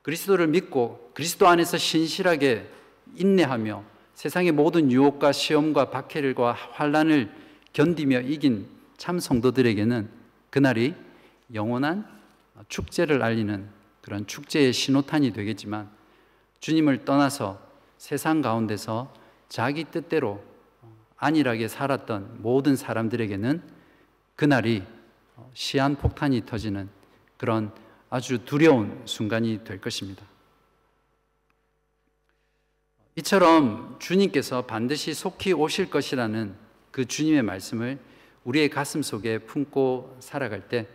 그리스도를 0.03 0.47
믿고 0.47 1.11
그리스도 1.15 1.49
안에서 1.49 1.77
신실하게 1.79 2.71
인내하며 3.17 3.83
세상의 4.15 4.53
모든 4.53 4.93
유혹과 4.93 5.33
시험과 5.33 5.91
박해를과 5.91 6.53
환란을 6.53 7.29
견디며 7.73 8.21
이긴 8.21 8.69
참 8.97 9.19
성도들에게는 9.19 10.09
그날이 10.51 10.95
영원한 11.53 12.07
축제를 12.69 13.21
알리는 13.21 13.69
그런 14.01 14.27
축제의 14.29 14.73
신호탄이 14.73 15.33
되겠지만 15.33 15.91
주님을 16.61 17.05
떠나서 17.05 17.61
세상 17.97 18.43
가운데서 18.43 19.13
자기 19.49 19.83
뜻대로 19.83 20.43
안일하게 21.17 21.67
살았던 21.67 22.43
모든 22.43 22.77
사람들에게는 22.77 23.61
그날이 24.37 24.85
시한 25.53 25.97
폭탄이 25.97 26.47
터지는 26.47 26.89
그런 27.37 27.73
아주 28.11 28.45
두려운 28.45 29.03
순간이 29.05 29.65
될 29.65 29.81
것입니다. 29.81 30.25
이처럼 33.17 33.97
주님께서 33.99 34.67
반드시 34.67 35.13
속히 35.13 35.53
오실 35.53 35.91
것이라는 35.91 36.55
그 36.91 37.05
주님의 37.05 37.43
말씀을 37.43 37.99
우리의 38.45 38.71
가슴 38.71 39.03
속에 39.03 39.39
품고 39.39 40.19
살아갈 40.21 40.69
때 40.69 40.87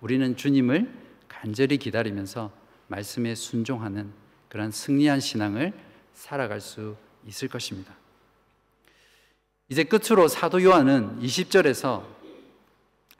우리는 0.00 0.36
주님을 0.36 0.92
간절히 1.26 1.78
기다리면서 1.78 2.52
말씀에 2.88 3.34
순종하는 3.34 4.12
그런 4.48 4.70
승리한 4.70 5.20
신앙을 5.20 5.72
살아갈 6.12 6.60
수 6.60 6.96
있을 7.26 7.48
것입니다. 7.48 7.94
이제 9.68 9.84
끝으로 9.84 10.28
사도 10.28 10.62
요한은 10.62 11.20
20절에서 11.20 12.04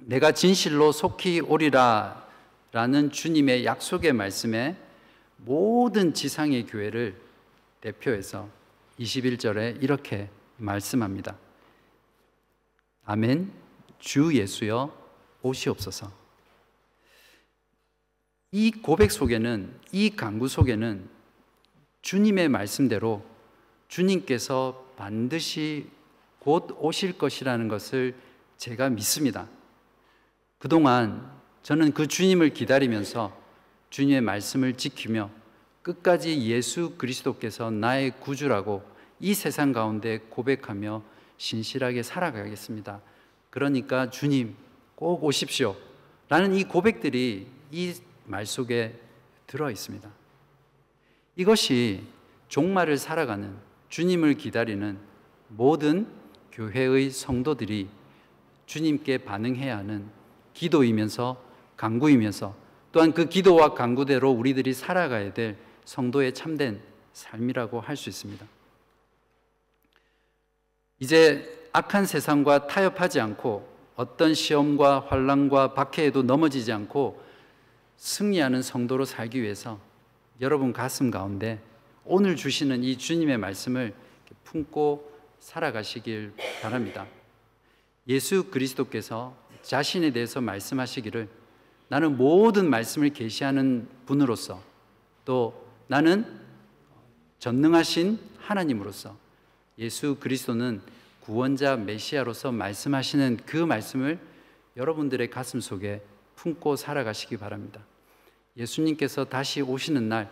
내가 0.01 0.33
진실로 0.33 0.93
속히 0.93 1.41
오리라 1.41 2.20
라는 2.73 3.11
주님의 3.11 3.65
약속의 3.65 4.13
말씀에 4.13 4.77
모든 5.39 6.15
지상의 6.15 6.67
교회를 6.67 7.21
대표해서 7.81 8.49
21절에 8.99 9.83
이렇게 9.83 10.31
말씀합니다. 10.57 11.37
아멘. 13.05 13.51
주 13.99 14.35
예수여 14.35 14.97
오시옵소서. 15.43 16.13
이 18.53 18.71
고백 18.71 19.11
속에는 19.11 19.75
이 19.93 20.11
강구 20.11 20.49
속에는 20.49 21.09
주님의 22.03 22.49
말씀대로 22.49 23.25
주님께서 23.89 24.93
반드시 24.97 25.89
곧 26.39 26.77
오실 26.79 27.19
것이라는 27.19 27.69
것을 27.69 28.15
제가 28.57 28.91
믿습니다. 28.91 29.49
그동안 30.59 31.40
저는 31.63 31.93
그 31.93 32.07
주님을 32.07 32.51
기다리면서 32.51 33.37
주님의 33.91 34.21
말씀을 34.23 34.75
지키며 34.75 35.31
끝까지 35.83 36.47
예수 36.47 36.95
그리스도께서 36.97 37.71
나의 37.71 38.13
구주라고 38.21 38.83
이 39.19 39.35
세상 39.35 39.73
가운데 39.73 40.19
고백하며 40.31 41.03
신실하게 41.37 42.03
살아가겠습니다. 42.03 43.01
그러니까 43.51 44.11
주님 44.11 44.55
꼭 44.95 45.25
오십시오. 45.25 45.77
라는 46.29 46.55
이 46.55 46.65
고백들이 46.65 47.47
이 47.73 47.95
말 48.31 48.47
속에 48.47 48.95
들어 49.49 49.73
있습니다. 49.73 50.09
이것이 51.35 52.05
종말을 52.47 52.97
살아가는 52.97 53.57
주님을 53.89 54.35
기다리는 54.35 54.99
모든 55.49 56.07
교회의 56.53 57.11
성도들이 57.11 57.89
주님께 58.67 59.19
반응해야 59.19 59.79
하는 59.79 60.09
기도이면서 60.55 61.43
강구이면서 61.81 62.55
또한 62.93 63.15
그 63.15 63.27
기도와 63.27 63.73
강구대로 63.73 64.31
우리들이 64.31 64.75
살아가야 64.75 65.33
될 65.33 65.57
성도의 65.87 66.35
참된 66.35 66.83
삶이라고 67.15 67.81
할 67.81 67.97
수 67.97 68.11
있습니다. 68.11 68.47
이제 70.99 71.69
악한 71.73 72.05
세상과 72.05 72.67
타협하지 72.67 73.21
않고 73.21 73.67
어떤 73.97 74.35
시험과 74.35 75.07
환란과 75.09 75.73
박해에도 75.73 76.23
넘어지지 76.23 76.71
않고 76.71 77.23
승리하는 77.97 78.61
성도로 78.61 79.07
살기 79.07 79.41
위해서 79.41 79.81
여러분 80.43 80.75
가슴 80.75 81.11
가운데 81.11 81.61
오늘 82.05 82.37
주시는 82.37 82.85
이 82.85 82.99
주님의 82.99 83.39
말씀을 83.39 83.95
품고 84.45 85.11
살아가시길 85.39 86.35
바랍니다. 86.61 87.07
예수 88.07 88.51
그리스도께서 88.51 89.35
자신에 89.63 90.11
대해서 90.11 90.43
말씀하시기를 90.43 91.40
나는 91.91 92.17
모든 92.17 92.71
말씀을 92.71 93.11
계시하는 93.11 93.89
분으로서 94.07 94.63
또 95.25 95.67
나는 95.89 96.25
전능하신 97.41 98.17
하나님으로서 98.39 99.17
예수 99.77 100.17
그리스도는 100.21 100.83
구원자 101.19 101.77
메시아로서 101.77 102.53
말씀하시는 102.53 103.41
그 103.45 103.57
말씀을 103.57 104.21
여러분들의 104.77 105.31
가슴 105.31 105.61
속에 105.61 106.01
품고 106.37 106.77
살아가시기 106.77 107.37
바랍니다. 107.39 107.81
예수님께서 108.57 109.25
다시 109.25 109.61
오시는 109.61 110.09
날 110.09 110.31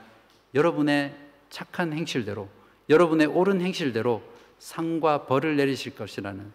여러분의 0.55 1.13
착한 1.51 1.93
행실대로 1.93 2.49
여러분의 2.89 3.27
옳은 3.27 3.63
행실대로 3.63 4.23
상과 4.61 5.27
벌을 5.27 5.57
내리실 5.57 5.97
것이라는 5.97 6.53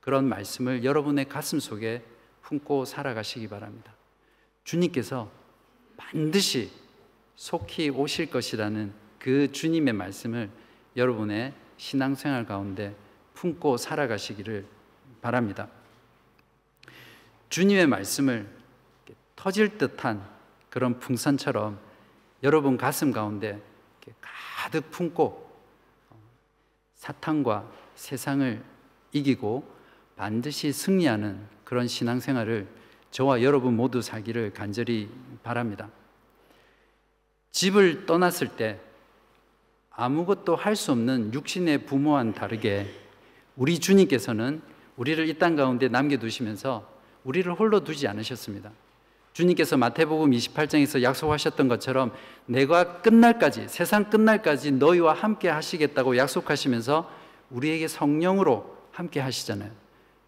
그런 0.00 0.28
말씀을 0.28 0.84
여러분의 0.84 1.28
가슴 1.28 1.58
속에 1.58 2.04
품고 2.42 2.84
살아가시기 2.84 3.48
바랍니다. 3.48 3.92
주님께서 4.64 5.30
반드시 5.96 6.70
속히 7.36 7.90
오실 7.90 8.30
것이라는 8.30 8.92
그 9.18 9.50
주님의 9.52 9.94
말씀을 9.94 10.50
여러분의 10.96 11.54
신앙생활 11.76 12.46
가운데 12.46 12.94
품고 13.34 13.76
살아가시기를 13.76 14.66
바랍니다. 15.20 15.68
주님의 17.48 17.86
말씀을 17.86 18.48
터질 19.36 19.78
듯한 19.78 20.26
그런 20.70 20.98
풍선처럼 20.98 21.78
여러분 22.42 22.76
가슴 22.76 23.12
가운데 23.12 23.60
가득 24.20 24.90
품고 24.90 25.50
사탄과 26.94 27.70
세상을 27.94 28.62
이기고 29.12 29.68
반드시 30.16 30.72
승리하는 30.72 31.46
그런 31.64 31.88
신앙생활을 31.88 32.68
저와 33.12 33.42
여러분 33.42 33.76
모두 33.76 34.02
살기를 34.02 34.52
간절히 34.52 35.08
바랍니다. 35.42 35.88
집을 37.52 38.06
떠났을 38.06 38.48
때 38.48 38.80
아무것도 39.90 40.56
할 40.56 40.74
수 40.74 40.92
없는 40.92 41.34
육신의 41.34 41.84
부모와는 41.84 42.32
다르게 42.32 42.86
우리 43.56 43.78
주님께서는 43.78 44.62
우리를 44.96 45.28
이 45.28 45.34
땅 45.38 45.54
가운데 45.56 45.88
남겨두시면서 45.88 46.90
우리를 47.24 47.52
홀로 47.52 47.84
두지 47.84 48.08
않으셨습니다. 48.08 48.70
주님께서 49.34 49.76
마태복음 49.76 50.30
28장에서 50.30 51.02
약속하셨던 51.02 51.68
것처럼 51.68 52.12
내가 52.46 53.02
끝날까지 53.02 53.68
세상 53.68 54.08
끝날까지 54.08 54.72
너희와 54.72 55.12
함께 55.12 55.48
하시겠다고 55.48 56.16
약속하시면서 56.16 57.10
우리에게 57.50 57.88
성령으로 57.88 58.74
함께 58.90 59.20
하시잖아요. 59.20 59.70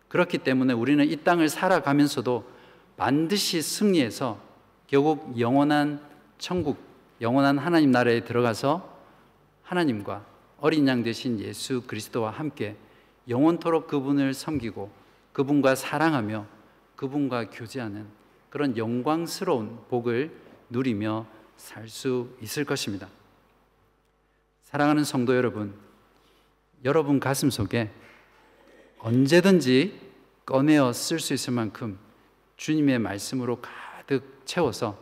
그렇기 0.08 0.38
때문에 0.38 0.74
우리는 0.74 1.04
이 1.06 1.16
땅을 1.16 1.48
살아가면서도 1.48 2.53
반드시 2.96 3.62
승리해서 3.62 4.40
결국 4.86 5.38
영원한 5.38 6.00
천국, 6.38 6.78
영원한 7.20 7.58
하나님 7.58 7.90
나라에 7.90 8.24
들어가서 8.24 8.98
하나님과 9.62 10.24
어린 10.60 10.86
양 10.86 11.02
되신 11.02 11.40
예수 11.40 11.82
그리스도와 11.86 12.30
함께 12.30 12.76
영원토록 13.28 13.86
그분을 13.88 14.34
섬기고 14.34 14.90
그분과 15.32 15.74
사랑하며 15.74 16.46
그분과 16.96 17.50
교제하는 17.50 18.06
그런 18.50 18.76
영광스러운 18.76 19.78
복을 19.88 20.30
누리며 20.70 21.26
살 21.56 21.88
수 21.88 22.28
있을 22.42 22.64
것입니다. 22.64 23.08
사랑하는 24.64 25.04
성도 25.04 25.36
여러분, 25.36 25.74
여러분 26.84 27.20
가슴 27.20 27.50
속에 27.50 27.90
언제든지 28.98 30.00
꺼내어 30.44 30.92
쓸 30.92 31.20
수 31.20 31.32
있을 31.32 31.52
만큼 31.52 31.98
주님의 32.56 32.98
말씀으로 32.98 33.60
가득 33.60 34.42
채워서 34.44 34.98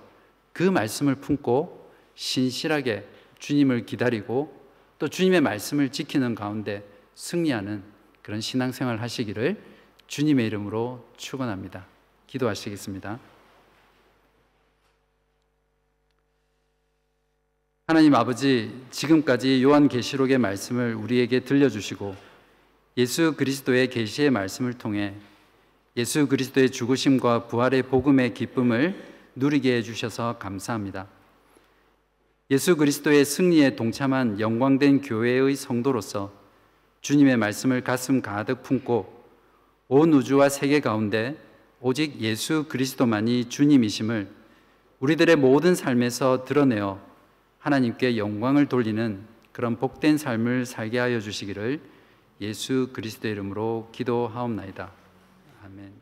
그 0.52 0.62
말씀을 0.62 1.16
품고 1.16 1.90
신실하게 2.14 3.06
주님을 3.38 3.86
기다리고 3.86 4.60
또 4.98 5.08
주님의 5.08 5.40
말씀을 5.40 5.90
지키는 5.90 6.34
가운데 6.34 6.86
승리하는 7.14 7.82
그런 8.22 8.40
신앙생활 8.40 9.00
하시기를 9.00 9.60
주님의 10.06 10.46
이름으로 10.46 11.08
축원합니다. 11.16 11.86
기도하시겠습니다. 12.26 13.18
하나님 17.88 18.14
아버지, 18.14 18.72
지금까지 18.90 19.62
요한계시록의 19.62 20.38
말씀을 20.38 20.94
우리에게 20.94 21.40
들려주시고 21.40 22.14
예수 22.96 23.34
그리스도의 23.36 23.90
계시의 23.90 24.30
말씀을 24.30 24.74
통해 24.74 25.14
예수 25.96 26.26
그리스도의 26.26 26.70
죽으심과 26.70 27.48
부활의 27.48 27.82
복음의 27.82 28.32
기쁨을 28.32 28.94
누리게 29.34 29.76
해주셔서 29.76 30.38
감사합니다. 30.38 31.06
예수 32.50 32.76
그리스도의 32.76 33.24
승리에 33.26 33.76
동참한 33.76 34.40
영광된 34.40 35.02
교회의 35.02 35.54
성도로서 35.54 36.32
주님의 37.02 37.36
말씀을 37.36 37.82
가슴 37.82 38.22
가득 38.22 38.62
품고 38.62 39.22
온 39.88 40.14
우주와 40.14 40.48
세계 40.48 40.80
가운데 40.80 41.36
오직 41.80 42.20
예수 42.20 42.64
그리스도만이 42.68 43.50
주님이심을 43.50 44.30
우리들의 45.00 45.36
모든 45.36 45.74
삶에서 45.74 46.44
드러내어 46.44 47.00
하나님께 47.58 48.16
영광을 48.16 48.66
돌리는 48.66 49.20
그런 49.52 49.76
복된 49.76 50.16
삶을 50.16 50.64
살게 50.64 50.98
하여 50.98 51.20
주시기를 51.20 51.80
예수 52.40 52.88
그리스도 52.92 53.28
이름으로 53.28 53.90
기도하옵나이다. 53.92 55.01
아멘. 55.64 56.01